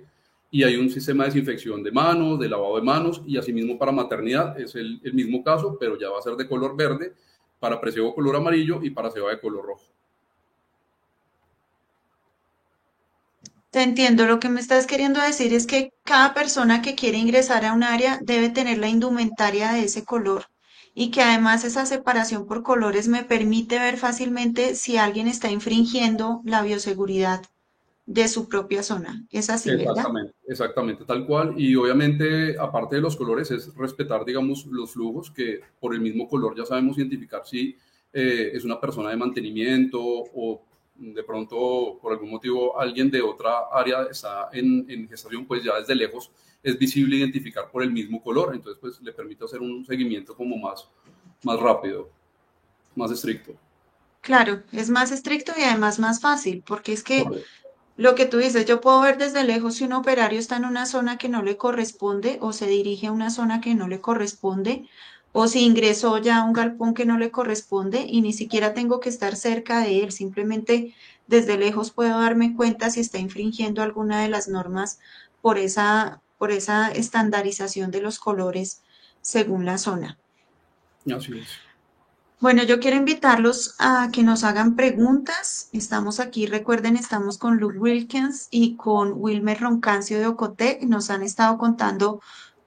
Y 0.49 0.63
hay 0.63 0.75
un 0.75 0.89
sistema 0.89 1.23
de 1.23 1.29
desinfección 1.29 1.81
de 1.81 1.91
manos, 1.91 2.39
de 2.39 2.49
lavado 2.49 2.75
de 2.75 2.81
manos, 2.81 3.21
y 3.25 3.37
asimismo 3.37 3.77
para 3.77 3.93
maternidad 3.93 4.59
es 4.59 4.75
el, 4.75 4.99
el 5.03 5.13
mismo 5.13 5.43
caso, 5.43 5.77
pero 5.79 5.97
ya 5.97 6.09
va 6.09 6.19
a 6.19 6.21
ser 6.21 6.35
de 6.35 6.47
color 6.47 6.75
verde, 6.75 7.13
para 7.61 7.79
preseo 7.79 8.13
color 8.15 8.35
amarillo 8.35 8.79
y 8.81 8.89
para 8.89 9.11
ceba 9.11 9.29
de 9.29 9.39
color 9.39 9.63
rojo. 9.63 9.90
Te 13.71 13.81
entiendo. 13.83 14.25
Lo 14.25 14.39
que 14.39 14.49
me 14.49 14.59
estás 14.59 14.85
queriendo 14.85 15.21
decir 15.21 15.53
es 15.53 15.65
que 15.65 15.93
cada 16.03 16.33
persona 16.33 16.81
que 16.81 16.93
quiere 16.93 17.17
ingresar 17.17 17.63
a 17.63 17.73
un 17.73 17.83
área 17.83 18.19
debe 18.21 18.49
tener 18.49 18.77
la 18.77 18.89
indumentaria 18.89 19.71
de 19.71 19.85
ese 19.85 20.03
color 20.03 20.45
y 20.93 21.09
que 21.09 21.21
además 21.21 21.63
esa 21.63 21.85
separación 21.85 22.45
por 22.45 22.63
colores 22.63 23.07
me 23.07 23.23
permite 23.23 23.79
ver 23.79 23.95
fácilmente 23.95 24.75
si 24.75 24.97
alguien 24.97 25.29
está 25.29 25.49
infringiendo 25.49 26.41
la 26.43 26.61
bioseguridad 26.63 27.43
de 28.05 28.27
su 28.27 28.49
propia 28.49 28.83
zona. 28.83 29.25
Es 29.31 29.49
así. 29.49 29.69
Exactamente, 29.69 30.33
exactamente, 30.47 31.05
tal 31.05 31.25
cual. 31.25 31.53
Y 31.55 31.73
obviamente, 31.75 32.59
aparte 32.59 32.97
de 32.97 33.01
los 33.01 33.15
colores, 33.15 33.51
es 33.51 33.73
respetar, 33.75 34.25
digamos, 34.25 34.65
los 34.65 34.91
flujos 34.91 35.31
que 35.31 35.61
por 35.79 35.93
el 35.93 36.01
mismo 36.01 36.27
color 36.27 36.57
ya 36.57 36.65
sabemos 36.65 36.97
identificar 36.97 37.43
si 37.45 37.77
eh, 38.11 38.51
es 38.53 38.65
una 38.65 38.81
persona 38.81 39.11
de 39.11 39.15
mantenimiento 39.15 39.97
o 40.01 40.61
de 41.01 41.23
pronto 41.23 41.97
por 42.01 42.13
algún 42.13 42.29
motivo 42.29 42.79
alguien 42.79 43.09
de 43.09 43.21
otra 43.21 43.67
área 43.71 44.03
está 44.03 44.49
en, 44.53 44.85
en, 44.87 45.07
gestación, 45.09 45.45
pues 45.45 45.63
ya 45.63 45.77
desde 45.79 45.95
lejos 45.95 46.29
es 46.61 46.77
visible 46.77 47.17
identificar 47.17 47.71
por 47.71 47.81
el 47.81 47.91
mismo 47.91 48.21
color, 48.21 48.53
entonces 48.53 48.79
pues 48.79 49.01
le 49.01 49.11
permite 49.11 49.43
hacer 49.43 49.59
un 49.61 49.83
seguimiento 49.83 50.35
como 50.35 50.57
más, 50.57 50.87
más 51.43 51.59
rápido, 51.59 52.09
más 52.95 53.11
estricto. 53.11 53.53
Claro, 54.21 54.61
es 54.71 54.91
más 54.91 55.11
estricto 55.11 55.53
y 55.57 55.63
además 55.63 55.97
más 55.97 56.21
fácil, 56.21 56.63
porque 56.65 56.93
es 56.93 57.03
que 57.03 57.25
lo 57.97 58.13
que 58.13 58.27
tú 58.27 58.37
dices, 58.37 58.65
yo 58.65 58.79
puedo 58.79 59.01
ver 59.01 59.17
desde 59.17 59.43
lejos 59.43 59.75
si 59.75 59.83
un 59.83 59.93
operario 59.93 60.39
está 60.39 60.57
en 60.57 60.65
una 60.65 60.85
zona 60.85 61.17
que 61.17 61.29
no 61.29 61.41
le 61.41 61.57
corresponde 61.57 62.37
o 62.41 62.53
se 62.53 62.67
dirige 62.67 63.07
a 63.07 63.11
una 63.11 63.31
zona 63.31 63.59
que 63.59 63.73
no 63.73 63.87
le 63.87 64.01
corresponde 64.01 64.87
o 65.33 65.47
si 65.47 65.61
ingresó 65.61 66.17
ya 66.17 66.37
a 66.37 66.43
un 66.43 66.53
galpón 66.53 66.93
que 66.93 67.05
no 67.05 67.17
le 67.17 67.31
corresponde 67.31 68.05
y 68.07 68.21
ni 68.21 68.33
siquiera 68.33 68.73
tengo 68.73 68.99
que 68.99 69.09
estar 69.09 69.35
cerca 69.35 69.79
de 69.79 70.03
él, 70.03 70.11
simplemente 70.11 70.93
desde 71.27 71.57
lejos 71.57 71.91
puedo 71.91 72.19
darme 72.19 72.55
cuenta 72.55 72.89
si 72.89 72.99
está 72.99 73.17
infringiendo 73.17 73.81
alguna 73.81 74.21
de 74.21 74.29
las 74.29 74.47
normas 74.47 74.99
por 75.41 75.57
esa, 75.57 76.21
por 76.37 76.51
esa 76.51 76.91
estandarización 76.91 77.91
de 77.91 78.01
los 78.01 78.19
colores 78.19 78.81
según 79.21 79.65
la 79.65 79.77
zona. 79.77 80.17
Así 81.09 81.39
es. 81.39 81.47
Bueno, 82.41 82.63
yo 82.63 82.79
quiero 82.79 82.97
invitarlos 82.97 83.75
a 83.77 84.09
que 84.11 84.23
nos 84.23 84.43
hagan 84.43 84.75
preguntas. 84.75 85.69
Estamos 85.73 86.19
aquí, 86.19 86.47
recuerden, 86.47 86.95
estamos 86.95 87.37
con 87.37 87.57
Luke 87.57 87.77
Wilkins 87.77 88.47
y 88.49 88.75
con 88.77 89.13
Wilmer 89.15 89.59
Roncancio 89.59 90.17
de 90.17 90.25
Ocote. 90.25 90.79
Nos 90.81 91.11
han 91.11 91.21
estado 91.21 91.59
contando 91.59 92.19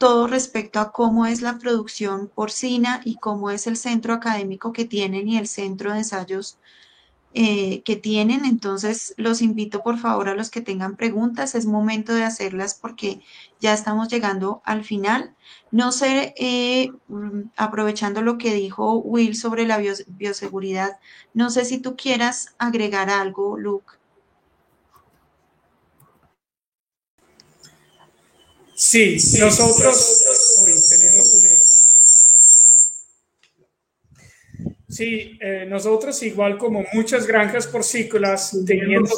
todo 0.05 0.26
respecto 0.26 0.80
a 0.80 0.92
cómo 0.92 1.24
es 1.24 1.40
la 1.40 1.57
producción 1.57 2.28
porcina 2.28 3.00
y 3.07 3.16
cómo 3.16 3.50
es 3.50 3.66
el 3.66 3.78
centro 3.78 4.12
académico 4.12 4.70
que 4.70 4.84
tienen 4.84 5.28
y 5.28 5.38
el 5.38 5.48
centro 5.48 5.92
de 5.92 5.98
ensayos 6.00 6.59
eh, 7.32 7.82
que 7.84 7.96
tienen. 7.96 8.44
Entonces, 8.44 9.14
los 9.16 9.40
invito 9.40 9.82
por 9.82 9.96
favor 9.96 10.28
a 10.28 10.34
los 10.34 10.50
que 10.50 10.61
tengan 10.61 10.96
preguntas. 10.96 11.55
Es 11.55 11.64
momento 11.64 12.12
de 12.12 12.24
hacerlas 12.24 12.74
porque 12.74 13.22
ya 13.61 13.72
estamos 13.72 14.09
llegando 14.09 14.61
al 14.66 14.84
final. 14.84 15.34
No 15.70 15.90
sé, 15.90 16.34
eh, 16.36 16.90
mm, 17.09 17.52
aprovechando 17.57 18.20
lo 18.20 18.36
que 18.36 18.52
dijo 18.52 18.98
Will 18.98 19.34
sobre 19.34 19.66
la 19.66 19.78
bioseguridad, 20.07 20.98
no 21.32 21.48
sé 21.48 21.64
si 21.64 21.78
tú 21.78 21.96
quieras 21.96 22.55
agregar 22.59 23.09
algo, 23.09 23.57
Luke. 23.57 23.94
Sí, 28.75 29.16
nosotros 29.39 30.59
hoy 30.61 30.72
tenemos 30.91 31.35
un 31.35 31.43
Sí, 34.89 35.37
eh, 35.41 35.66
nosotros 35.68 36.22
igual 36.22 36.57
como 36.57 36.85
muchas 36.93 37.27
granjas 37.27 37.66
porcícolas, 37.66 38.57
teniendo 38.64 39.11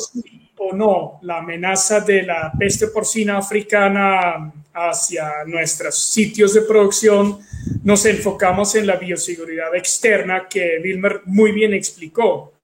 o 0.59 0.75
no 0.75 1.19
la 1.23 1.39
amenaza 1.39 2.01
de 2.01 2.23
la 2.23 2.51
peste 2.59 2.87
porcina 2.87 3.37
africana 3.37 4.53
hacia 4.73 5.45
nuestros 5.47 5.99
sitios 5.99 6.55
de 6.55 6.63
producción, 6.63 7.41
nos 7.85 8.07
enfocamos 8.07 8.75
en 8.75 8.87
la 8.87 8.97
bioseguridad 8.97 9.75
externa 9.75 10.47
que 10.49 10.79
Wilmer 10.83 11.21
muy 11.27 11.53
bien 11.53 11.75
explicó. 11.75 12.55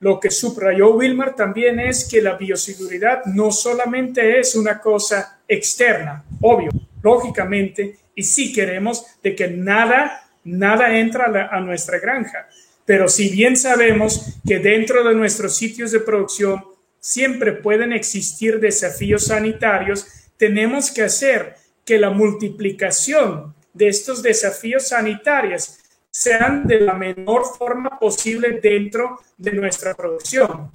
Lo 0.00 0.20
que 0.20 0.30
subrayó 0.30 0.90
Wilmer 0.90 1.34
también 1.34 1.80
es 1.80 2.08
que 2.08 2.20
la 2.20 2.36
bioseguridad 2.36 3.24
no 3.26 3.50
solamente 3.50 4.40
es 4.40 4.54
una 4.56 4.80
cosa 4.80 5.40
externa, 5.48 6.24
obvio, 6.40 6.70
lógicamente, 7.02 7.96
y 8.14 8.22
sí 8.22 8.52
queremos 8.52 9.04
de 9.22 9.34
que 9.36 9.48
nada, 9.48 10.28
nada 10.44 10.98
entra 10.98 11.48
a, 11.50 11.60
nuestra 11.60 11.98
granja. 11.98 12.48
Pero 12.84 13.08
si 13.08 13.28
bien 13.28 13.56
sabemos 13.56 14.38
que 14.46 14.58
dentro 14.58 15.04
de 15.04 15.14
nuestros 15.14 15.56
sitios 15.56 15.90
de 15.92 16.00
producción 16.00 16.64
siempre 17.00 17.52
pueden 17.52 17.92
existir 17.92 18.58
desafíos 18.60 19.26
sanitarios, 19.26 20.06
tenemos 20.36 20.90
que 20.90 21.02
hacer 21.02 21.56
que 21.84 21.98
la 21.98 22.10
multiplicación 22.10 23.54
de 23.72 23.88
estos 23.88 24.22
desafíos 24.22 24.88
sanitarios 24.88 25.78
sean 26.10 26.66
de 26.66 26.80
la 26.80 26.94
menor 26.94 27.42
forma 27.58 27.98
posible 27.98 28.58
dentro 28.62 29.20
de 29.36 29.52
nuestra 29.52 29.94
producción. 29.94 30.70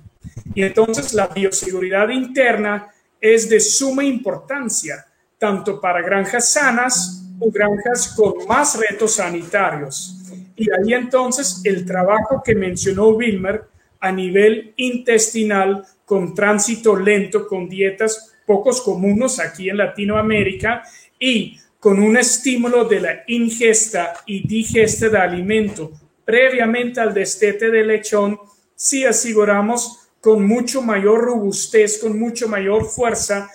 Y 0.53 0.63
entonces 0.63 1.13
la 1.13 1.27
bioseguridad 1.27 2.09
interna 2.09 2.93
es 3.19 3.49
de 3.49 3.59
suma 3.59 4.03
importancia, 4.03 5.05
tanto 5.41 5.81
para 5.81 6.03
granjas 6.03 6.53
sanas 6.53 7.25
o 7.39 7.49
granjas 7.49 8.13
con 8.15 8.45
más 8.47 8.77
retos 8.79 9.13
sanitarios. 9.13 10.15
Y 10.55 10.67
ahí 10.69 10.93
entonces 10.93 11.61
el 11.63 11.83
trabajo 11.83 12.43
que 12.45 12.53
mencionó 12.53 13.07
Wilmer 13.07 13.63
a 13.99 14.11
nivel 14.11 14.75
intestinal 14.77 15.83
con 16.05 16.35
tránsito 16.35 16.95
lento, 16.95 17.47
con 17.47 17.67
dietas 17.67 18.35
pocos 18.45 18.81
comunes 18.81 19.39
aquí 19.39 19.67
en 19.71 19.77
Latinoamérica 19.77 20.83
y 21.19 21.57
con 21.79 21.97
un 21.99 22.17
estímulo 22.17 22.85
de 22.85 22.99
la 22.99 23.23
ingesta 23.25 24.13
y 24.27 24.47
digesta 24.47 25.09
de 25.09 25.17
alimento 25.17 25.91
previamente 26.23 26.99
al 26.99 27.15
destete 27.15 27.71
del 27.71 27.87
lechón, 27.87 28.37
si 28.75 29.05
aseguramos 29.05 30.07
con 30.19 30.45
mucho 30.45 30.83
mayor 30.83 31.21
robustez, 31.21 31.97
con 31.97 32.19
mucho 32.19 32.47
mayor 32.47 32.85
fuerza, 32.85 33.49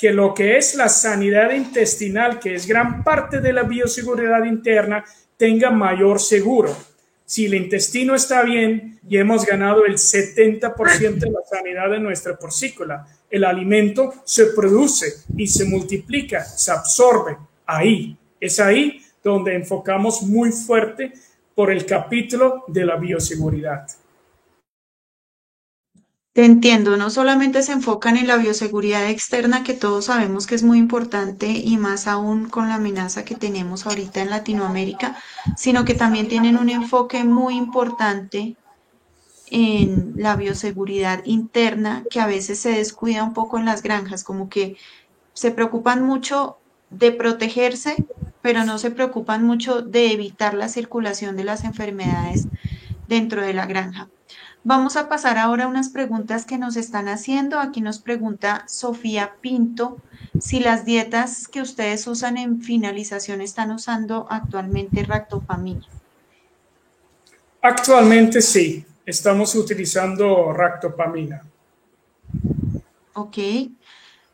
que 0.00 0.14
lo 0.14 0.32
que 0.32 0.56
es 0.56 0.76
la 0.76 0.88
sanidad 0.88 1.52
intestinal, 1.52 2.40
que 2.40 2.54
es 2.54 2.66
gran 2.66 3.04
parte 3.04 3.42
de 3.42 3.52
la 3.52 3.64
bioseguridad 3.64 4.44
interna, 4.44 5.04
tenga 5.36 5.70
mayor 5.70 6.18
seguro. 6.18 6.74
Si 7.26 7.44
el 7.44 7.52
intestino 7.52 8.14
está 8.14 8.42
bien 8.42 8.98
y 9.06 9.18
hemos 9.18 9.44
ganado 9.44 9.84
el 9.84 9.98
70% 9.98 11.18
de 11.18 11.30
la 11.30 11.40
sanidad 11.48 11.90
de 11.90 12.00
nuestra 12.00 12.34
porcícola, 12.38 13.06
el 13.28 13.44
alimento 13.44 14.14
se 14.24 14.46
produce 14.46 15.16
y 15.36 15.46
se 15.46 15.66
multiplica, 15.66 16.44
se 16.44 16.72
absorbe 16.72 17.36
ahí. 17.66 18.16
Es 18.40 18.58
ahí 18.58 19.02
donde 19.22 19.54
enfocamos 19.54 20.22
muy 20.22 20.50
fuerte 20.50 21.12
por 21.54 21.70
el 21.70 21.84
capítulo 21.84 22.64
de 22.68 22.86
la 22.86 22.96
bioseguridad. 22.96 23.86
Te 26.32 26.44
entiendo, 26.44 26.96
no 26.96 27.10
solamente 27.10 27.62
se 27.62 27.72
enfocan 27.72 28.16
en 28.16 28.28
la 28.28 28.36
bioseguridad 28.36 29.08
externa, 29.10 29.64
que 29.64 29.74
todos 29.74 30.04
sabemos 30.06 30.46
que 30.46 30.54
es 30.54 30.62
muy 30.62 30.78
importante 30.78 31.48
y 31.48 31.76
más 31.76 32.06
aún 32.06 32.48
con 32.48 32.68
la 32.68 32.76
amenaza 32.76 33.24
que 33.24 33.34
tenemos 33.34 33.84
ahorita 33.84 34.22
en 34.22 34.30
Latinoamérica, 34.30 35.16
sino 35.56 35.84
que 35.84 35.94
también 35.94 36.28
tienen 36.28 36.56
un 36.56 36.68
enfoque 36.70 37.24
muy 37.24 37.56
importante 37.56 38.58
en 39.46 40.12
la 40.16 40.36
bioseguridad 40.36 41.22
interna, 41.24 42.04
que 42.10 42.20
a 42.20 42.26
veces 42.26 42.60
se 42.60 42.70
descuida 42.72 43.24
un 43.24 43.34
poco 43.34 43.58
en 43.58 43.66
las 43.66 43.82
granjas, 43.82 44.24
como 44.24 44.48
que 44.48 44.76
se 45.34 45.52
preocupan 45.52 46.04
mucho 46.04 46.62
de 46.90 47.12
protegerse, 47.12 48.06
pero 48.42 48.64
no 48.64 48.78
se 48.78 48.90
preocupan 48.92 49.44
mucho 49.44 49.82
de 49.82 50.12
evitar 50.12 50.54
la 50.54 50.68
circulación 50.68 51.36
de 51.36 51.44
las 51.44 51.64
enfermedades 51.64 52.50
dentro 53.06 53.42
de 53.42 53.54
la 53.54 53.66
granja. 53.66 54.10
Vamos 54.62 54.96
a 54.96 55.08
pasar 55.08 55.38
ahora 55.38 55.64
a 55.64 55.68
unas 55.68 55.88
preguntas 55.88 56.44
que 56.44 56.58
nos 56.58 56.76
están 56.76 57.08
haciendo. 57.08 57.58
Aquí 57.58 57.80
nos 57.80 57.98
pregunta 57.98 58.64
Sofía 58.68 59.36
Pinto 59.40 59.98
si 60.38 60.60
las 60.60 60.84
dietas 60.84 61.48
que 61.48 61.62
ustedes 61.62 62.06
usan 62.06 62.36
en 62.36 62.60
finalización 62.60 63.40
están 63.40 63.70
usando 63.70 64.26
actualmente 64.28 65.02
ractopamina. 65.02 65.86
Actualmente 67.62 68.42
sí, 68.42 68.84
estamos 69.06 69.54
utilizando 69.54 70.52
ractopamina. 70.52 71.42
Ok. 73.14 73.38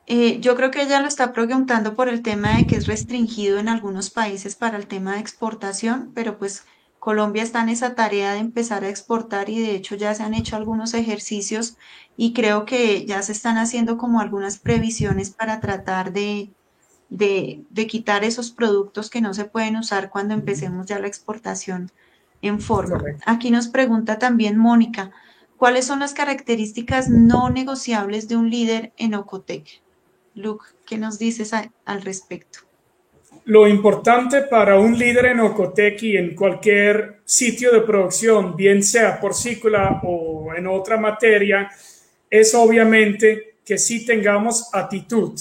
Eh, 0.08 0.38
yo 0.40 0.54
creo 0.56 0.70
que 0.70 0.82
ella 0.82 1.00
lo 1.00 1.08
está 1.08 1.32
preguntando 1.32 1.94
por 1.94 2.08
el 2.08 2.22
tema 2.22 2.56
de 2.56 2.66
que 2.66 2.76
es 2.76 2.86
restringido 2.86 3.58
en 3.58 3.68
algunos 3.68 4.10
países 4.10 4.54
para 4.54 4.76
el 4.76 4.86
tema 4.86 5.14
de 5.14 5.20
exportación, 5.20 6.12
pero 6.14 6.38
pues 6.38 6.64
Colombia 7.06 7.44
está 7.44 7.62
en 7.62 7.68
esa 7.68 7.94
tarea 7.94 8.32
de 8.32 8.40
empezar 8.40 8.82
a 8.82 8.88
exportar 8.88 9.48
y 9.48 9.60
de 9.60 9.76
hecho 9.76 9.94
ya 9.94 10.12
se 10.12 10.24
han 10.24 10.34
hecho 10.34 10.56
algunos 10.56 10.92
ejercicios 10.92 11.76
y 12.16 12.32
creo 12.32 12.64
que 12.64 13.06
ya 13.06 13.22
se 13.22 13.30
están 13.30 13.58
haciendo 13.58 13.96
como 13.96 14.18
algunas 14.18 14.58
previsiones 14.58 15.30
para 15.30 15.60
tratar 15.60 16.12
de, 16.12 16.50
de, 17.08 17.86
quitar 17.86 18.24
esos 18.24 18.50
productos 18.50 19.08
que 19.08 19.20
no 19.20 19.34
se 19.34 19.44
pueden 19.44 19.76
usar 19.76 20.10
cuando 20.10 20.34
empecemos 20.34 20.86
ya 20.86 20.98
la 20.98 21.06
exportación 21.06 21.92
en 22.42 22.60
forma. 22.60 23.00
Aquí 23.24 23.52
nos 23.52 23.68
pregunta 23.68 24.18
también 24.18 24.58
Mónica, 24.58 25.12
¿cuáles 25.56 25.84
son 25.84 26.00
las 26.00 26.12
características 26.12 27.08
no 27.08 27.50
negociables 27.50 28.26
de 28.26 28.36
un 28.36 28.50
líder 28.50 28.92
en 28.96 29.14
Ocotec? 29.14 29.80
Luke, 30.34 30.64
¿qué 30.84 30.98
nos 30.98 31.20
dices 31.20 31.52
al 31.52 32.02
respecto? 32.02 32.65
Lo 33.48 33.68
importante 33.68 34.42
para 34.42 34.76
un 34.76 34.98
líder 34.98 35.26
en 35.26 35.38
Ocotec 35.38 36.02
y 36.02 36.16
en 36.16 36.34
cualquier 36.34 37.20
sitio 37.24 37.70
de 37.70 37.82
producción, 37.82 38.56
bien 38.56 38.82
sea 38.82 39.20
porcícola 39.20 40.00
o 40.02 40.52
en 40.52 40.66
otra 40.66 40.96
materia, 40.96 41.70
es 42.28 42.52
obviamente 42.56 43.58
que 43.64 43.78
sí 43.78 44.04
tengamos 44.04 44.68
actitud. 44.74 45.38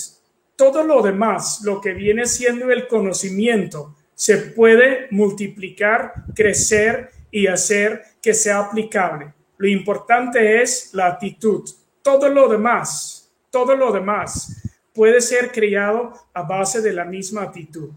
Todo 0.55 0.83
lo 0.83 1.01
demás, 1.01 1.61
lo 1.63 1.81
que 1.81 1.93
viene 1.93 2.27
siendo 2.27 2.69
el 2.69 2.87
conocimiento, 2.87 3.95
se 4.13 4.37
puede 4.37 5.07
multiplicar, 5.09 6.13
crecer 6.35 7.09
y 7.31 7.47
hacer 7.47 8.03
que 8.21 8.35
sea 8.35 8.59
aplicable. 8.59 9.33
Lo 9.57 9.67
importante 9.67 10.61
es 10.61 10.91
la 10.93 11.07
actitud. 11.07 11.67
Todo 12.03 12.29
lo 12.29 12.49
demás, 12.49 13.31
todo 13.49 13.75
lo 13.75 13.91
demás 13.91 14.61
puede 14.95 15.19
ser 15.21 15.51
criado 15.51 16.13
a 16.33 16.41
base 16.43 16.81
de 16.81 16.93
la 16.93 17.03
misma 17.03 17.43
actitud. 17.43 17.91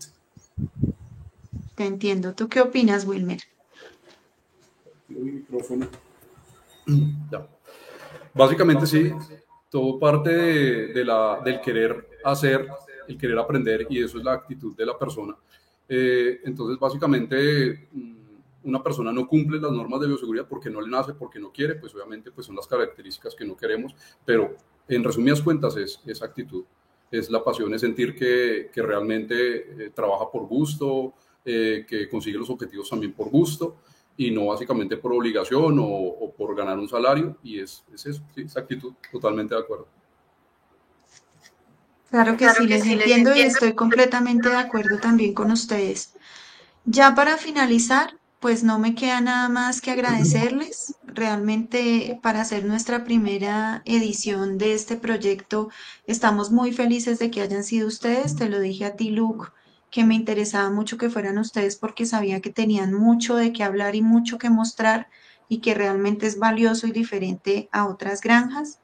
Te 1.77 1.87
entiendo. 1.87 2.35
¿Tú 2.35 2.49
qué 2.49 2.61
opinas, 2.61 3.07
Wilmer? 3.07 3.39
Básicamente 8.35 8.87
sí, 8.87 9.13
todo 9.71 9.99
parte 9.99 10.31
de, 10.31 11.05
la, 11.05 11.41
del 11.45 11.61
querer 11.61 12.09
hacer, 12.25 12.67
el 13.07 13.17
querer 13.17 13.39
aprender 13.39 13.87
y 13.89 14.03
eso 14.03 14.19
es 14.19 14.25
la 14.25 14.33
actitud 14.33 14.77
de 14.77 14.85
la 14.85 14.99
persona. 14.99 15.37
Eh, 15.89 16.41
entonces, 16.45 16.79
básicamente, 16.79 17.89
mm, 17.93 18.19
una 18.65 18.83
persona 18.83 19.13
no 19.13 19.27
cumple 19.27 19.61
las 19.61 19.73
normas 19.73 20.01
de 20.01 20.09
bioseguridad 20.09 20.49
porque 20.49 20.69
no 20.69 20.81
le 20.81 20.91
nace, 20.91 21.15
porque 21.15 21.39
no 21.39 21.53
quiere, 21.53 21.77
pues 21.77 21.95
obviamente 21.95 22.31
pues 22.33 22.47
son 22.47 22.57
las 22.57 22.67
características 22.67 23.35
que 23.35 23.45
no 23.45 23.57
queremos, 23.57 23.95
pero 24.25 24.57
en 24.89 25.05
resumidas 25.05 25.41
cuentas 25.41 25.77
es 25.77 26.01
esa 26.05 26.27
actitud 26.27 26.65
es 27.11 27.31
la 27.31 27.43
pasión, 27.43 27.73
es 27.75 27.81
sentir 27.81 28.15
que, 28.15 28.71
que 28.73 28.83
realmente 28.83 29.87
eh, 29.87 29.91
trabaja 29.95 30.31
por 30.31 30.47
gusto, 30.47 31.15
eh, 31.45 31.87
que 31.89 32.09
consigue 32.09 32.39
los 32.39 32.51
objetivos 32.51 32.91
también 32.91 33.13
por 33.13 33.31
gusto 33.31 33.77
y 34.19 34.31
no 34.31 34.47
básicamente 34.47 34.97
por 34.97 35.13
obligación 35.13 35.79
o, 35.81 36.35
por 36.37 36.55
ganar 36.55 36.79
un 36.79 36.89
salario. 36.89 37.39
Y 37.43 37.61
es, 37.61 37.85
es 37.95 38.05
eso, 38.05 38.23
sí, 38.35 38.43
esa 38.43 38.61
actitud, 38.61 38.93
totalmente 39.13 39.55
de 39.55 39.61
acuerdo. 39.61 39.89
Claro 42.11 42.37
que 42.37 42.49
sí, 42.51 42.67
les 42.67 42.85
entiendo 42.87 43.35
y 43.35 43.41
estoy 43.41 43.75
completamente 43.75 44.49
de 44.49 44.57
acuerdo 44.57 44.99
también 44.99 45.35
con 45.35 45.51
ustedes. 45.53 46.15
Ya 46.85 47.15
para 47.15 47.37
finalizar, 47.37 48.19
pues 48.41 48.63
no 48.63 48.79
me 48.79 48.95
queda 48.95 49.21
nada 49.21 49.49
más 49.49 49.81
que 49.81 49.91
agradecerles. 49.91 50.95
Realmente 51.05 52.19
para 52.23 52.41
hacer 52.41 52.65
nuestra 52.65 53.05
primera 53.05 53.83
edición 53.85 54.59
de 54.59 54.75
este 54.75 54.97
proyecto 54.97 55.71
estamos 56.07 56.51
muy 56.51 56.73
felices 56.73 57.19
de 57.19 57.31
que 57.31 57.41
hayan 57.41 57.65
sido 57.65 57.89
ustedes. 57.89 58.37
Te 58.37 58.49
lo 58.49 58.61
dije 58.61 58.85
a 58.85 58.95
ti, 58.95 59.11
Luke, 59.11 59.51
que 59.91 60.05
me 60.05 60.15
interesaba 60.15 60.71
mucho 60.71 60.99
que 60.99 61.11
fueran 61.11 61.39
ustedes 61.39 61.77
porque 61.77 62.07
sabía 62.07 62.41
que 62.41 62.51
tenían 62.51 62.95
mucho 62.95 63.35
de 63.35 63.53
qué 63.53 63.65
hablar 63.65 63.97
y 63.97 64.03
mucho 64.03 64.39
que 64.39 64.51
mostrar 64.51 65.09
y 65.49 65.59
que 65.61 65.75
realmente 65.75 66.27
es 66.27 66.39
valioso 66.39 66.87
y 66.87 66.93
diferente 66.93 67.69
a 67.73 67.87
otras 67.87 68.21
granjas. 68.21 68.81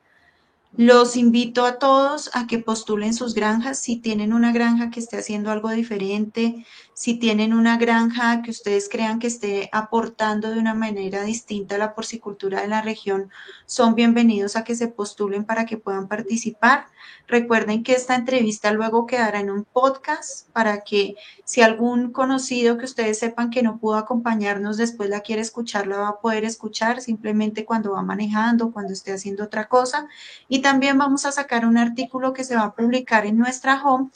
Los 0.77 1.17
invito 1.17 1.65
a 1.67 1.79
todos 1.79 2.31
a 2.33 2.49
que 2.49 2.59
postulen 2.59 3.15
sus 3.15 3.35
granjas. 3.35 3.79
Si 3.79 3.95
tienen 3.95 4.33
una 4.33 4.53
granja 4.53 4.91
que 4.91 4.99
esté 4.99 5.17
haciendo 5.17 5.53
algo 5.53 5.71
diferente, 5.71 6.67
si 6.95 7.15
tienen 7.17 7.55
una 7.55 7.79
granja 7.79 8.43
que 8.43 8.51
ustedes 8.51 8.89
crean 8.89 9.21
que 9.21 9.29
esté 9.29 9.69
aportando 9.71 10.51
de 10.51 10.59
una 10.59 10.75
manera 10.75 11.23
distinta 11.23 11.77
a 11.77 11.79
la 11.79 11.95
porcicultura 11.95 12.61
de 12.61 12.67
la 12.67 12.83
región, 12.83 13.31
son 13.67 13.95
bienvenidos 13.95 14.57
a 14.57 14.65
que 14.65 14.75
se 14.75 14.89
postulen 14.89 15.45
para 15.45 15.65
que 15.65 15.77
puedan 15.77 16.09
participar. 16.09 16.87
Recuerden 17.27 17.83
que 17.83 17.93
esta 17.93 18.15
entrevista 18.15 18.73
luego 18.73 19.07
quedará 19.07 19.41
en 19.41 19.51
un 19.51 19.65
podcast 19.65 20.49
para 20.51 20.83
que 20.83 21.17
si 21.45 21.63
algún 21.63 22.13
conocido 22.13 22.79
que 22.79 22.85
ustedes 22.85 23.19
sepan 23.19 23.51
que 23.51 23.63
no 23.63 23.79
pudo 23.79 23.97
acompañarnos 23.97 24.77
después 24.77 25.09
la 25.11 25.21
quiere 25.21 25.43
escuchar, 25.43 25.87
la 25.87 25.99
va 25.99 26.09
a 26.09 26.21
poder 26.21 26.45
escuchar 26.45 27.01
simplemente 27.01 27.65
cuando 27.65 27.93
va 27.93 28.03
manejando, 28.03 28.73
cuando 28.73 28.93
esté 28.93 29.13
haciendo 29.13 29.45
otra 29.45 29.69
cosa. 29.69 30.09
Y 30.49 30.61
también 30.61 30.99
vamos 30.99 31.25
a 31.27 31.33
sacar 31.33 31.67
un 31.67 31.79
artículo 31.79 32.33
que 32.33 32.45
se 32.45 32.57
va 32.57 32.63
a 32.63 32.75
publicar 32.75 33.27
en 33.27 33.39
nuestra 33.39 33.83
home 33.83 34.11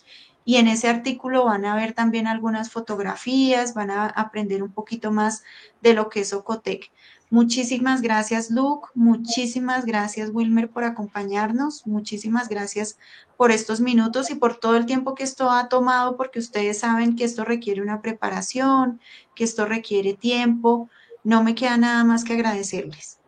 y 0.48 0.56
en 0.56 0.66
ese 0.66 0.88
artículo 0.88 1.44
van 1.44 1.66
a 1.66 1.76
ver 1.76 1.92
también 1.92 2.26
algunas 2.26 2.70
fotografías, 2.70 3.74
van 3.74 3.90
a 3.90 4.06
aprender 4.06 4.62
un 4.62 4.72
poquito 4.72 5.12
más 5.12 5.44
de 5.82 5.92
lo 5.92 6.08
que 6.08 6.20
es 6.20 6.32
Ocotec. 6.32 6.90
Muchísimas 7.30 8.00
gracias, 8.00 8.50
Luke. 8.50 8.88
Muchísimas 8.94 9.84
gracias, 9.84 10.30
Wilmer, 10.32 10.70
por 10.70 10.84
acompañarnos. 10.84 11.86
Muchísimas 11.86 12.48
gracias 12.48 12.98
por 13.36 13.50
estos 13.50 13.80
minutos 13.80 14.30
y 14.30 14.34
por 14.34 14.56
todo 14.56 14.76
el 14.76 14.86
tiempo 14.86 15.14
que 15.14 15.24
esto 15.24 15.50
ha 15.50 15.68
tomado, 15.68 16.16
porque 16.16 16.38
ustedes 16.38 16.78
saben 16.78 17.16
que 17.16 17.24
esto 17.24 17.44
requiere 17.44 17.82
una 17.82 18.00
preparación, 18.00 18.98
que 19.34 19.44
esto 19.44 19.66
requiere 19.66 20.14
tiempo. 20.14 20.88
No 21.22 21.42
me 21.42 21.54
queda 21.54 21.76
nada 21.76 22.02
más 22.02 22.24
que 22.24 22.32
agradecerles. 22.32 23.18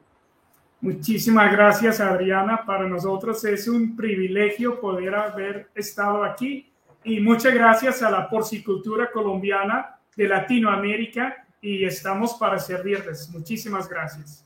Muchísimas 0.81 1.53
gracias, 1.53 2.01
Adriana. 2.01 2.65
Para 2.65 2.89
nosotros 2.89 3.45
es 3.45 3.69
un 3.69 3.95
privilegio 3.95 4.81
poder 4.81 5.15
haber 5.15 5.69
estado 5.75 6.25
aquí 6.25 6.73
y 7.05 7.21
muchas 7.21 7.53
gracias 7.53 8.03
a 8.03 8.11
la 8.11 8.31
porcicultura 8.31 9.11
colombiana 9.13 9.99
de 10.17 10.27
Latinoamérica 10.27 11.47
y 11.61 11.85
estamos 11.85 12.35
para 12.35 12.59
servirles. 12.59 13.29
Muchísimas 13.31 13.89
gracias. 13.89 14.45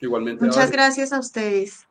Igualmente. 0.00 0.44
Muchas 0.44 0.70
gracias 0.70 1.12
a 1.12 1.18
ustedes. 1.18 1.86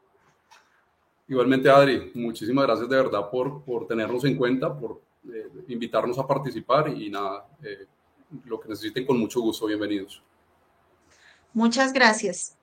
Igualmente, 1.27 1.69
Adri, 1.69 2.11
muchísimas 2.13 2.65
gracias 2.65 2.89
de 2.89 2.95
verdad 2.95 3.29
por, 3.29 3.63
por 3.63 3.87
tenernos 3.87 4.23
en 4.25 4.37
cuenta, 4.37 4.77
por 4.77 5.01
eh, 5.33 5.49
invitarnos 5.69 6.19
a 6.19 6.27
participar 6.27 6.89
y 6.89 7.09
nada, 7.09 7.47
eh, 7.63 7.87
lo 8.45 8.59
que 8.59 8.69
necesiten 8.69 9.05
con 9.05 9.17
mucho 9.17 9.39
gusto, 9.41 9.65
bienvenidos. 9.65 10.21
Muchas 11.53 11.93
gracias. 11.93 12.57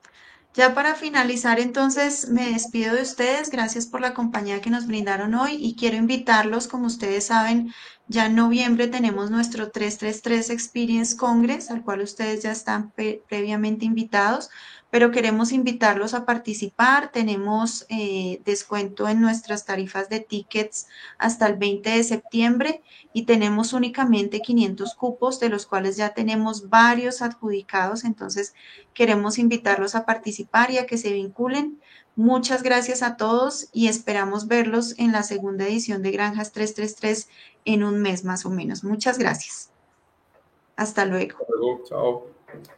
Ya 0.53 0.73
para 0.73 0.95
finalizar, 0.95 1.59
entonces, 1.61 2.27
me 2.29 2.51
despido 2.51 2.93
de 2.93 3.03
ustedes. 3.03 3.49
Gracias 3.49 3.87
por 3.87 4.01
la 4.01 4.13
compañía 4.13 4.59
que 4.59 4.69
nos 4.69 4.85
brindaron 4.85 5.33
hoy 5.33 5.55
y 5.57 5.75
quiero 5.75 5.95
invitarlos, 5.95 6.67
como 6.67 6.87
ustedes 6.87 7.27
saben, 7.27 7.73
ya 8.11 8.25
en 8.25 8.35
noviembre 8.35 8.87
tenemos 8.87 9.31
nuestro 9.31 9.71
333 9.71 10.49
Experience 10.49 11.15
Congress, 11.15 11.71
al 11.71 11.81
cual 11.81 12.01
ustedes 12.01 12.43
ya 12.43 12.51
están 12.51 12.91
previamente 12.91 13.85
invitados 13.85 14.49
pero 14.91 15.09
queremos 15.11 15.53
invitarlos 15.53 16.13
a 16.13 16.25
participar. 16.25 17.11
Tenemos 17.11 17.85
eh, 17.89 18.41
descuento 18.45 19.07
en 19.07 19.21
nuestras 19.21 19.65
tarifas 19.65 20.09
de 20.09 20.19
tickets 20.19 20.87
hasta 21.17 21.47
el 21.47 21.55
20 21.55 21.89
de 21.89 22.03
septiembre 22.03 22.83
y 23.13 23.23
tenemos 23.23 23.71
únicamente 23.71 24.41
500 24.41 24.93
cupos, 24.95 25.39
de 25.39 25.49
los 25.49 25.65
cuales 25.65 25.95
ya 25.95 26.13
tenemos 26.13 26.69
varios 26.69 27.21
adjudicados. 27.21 28.03
Entonces, 28.03 28.53
queremos 28.93 29.39
invitarlos 29.39 29.95
a 29.95 30.05
participar 30.05 30.71
y 30.71 30.77
a 30.77 30.85
que 30.85 30.97
se 30.97 31.13
vinculen. 31.13 31.79
Muchas 32.15 32.61
gracias 32.61 33.03
a 33.03 33.15
todos 33.15 33.69
y 33.71 33.87
esperamos 33.87 34.47
verlos 34.47 34.97
en 34.99 35.11
la 35.11 35.23
segunda 35.23 35.65
edición 35.65 36.01
de 36.01 36.11
Granjas 36.11 36.51
333 36.51 37.29
en 37.65 37.83
un 37.83 38.01
mes 38.01 38.25
más 38.25 38.45
o 38.45 38.49
menos. 38.49 38.83
Muchas 38.83 39.17
gracias. 39.17 39.71
Hasta 40.75 41.05
luego. 41.05 41.37
Hasta 41.39 41.53
luego. 41.57 41.83
Chao. 41.85 42.75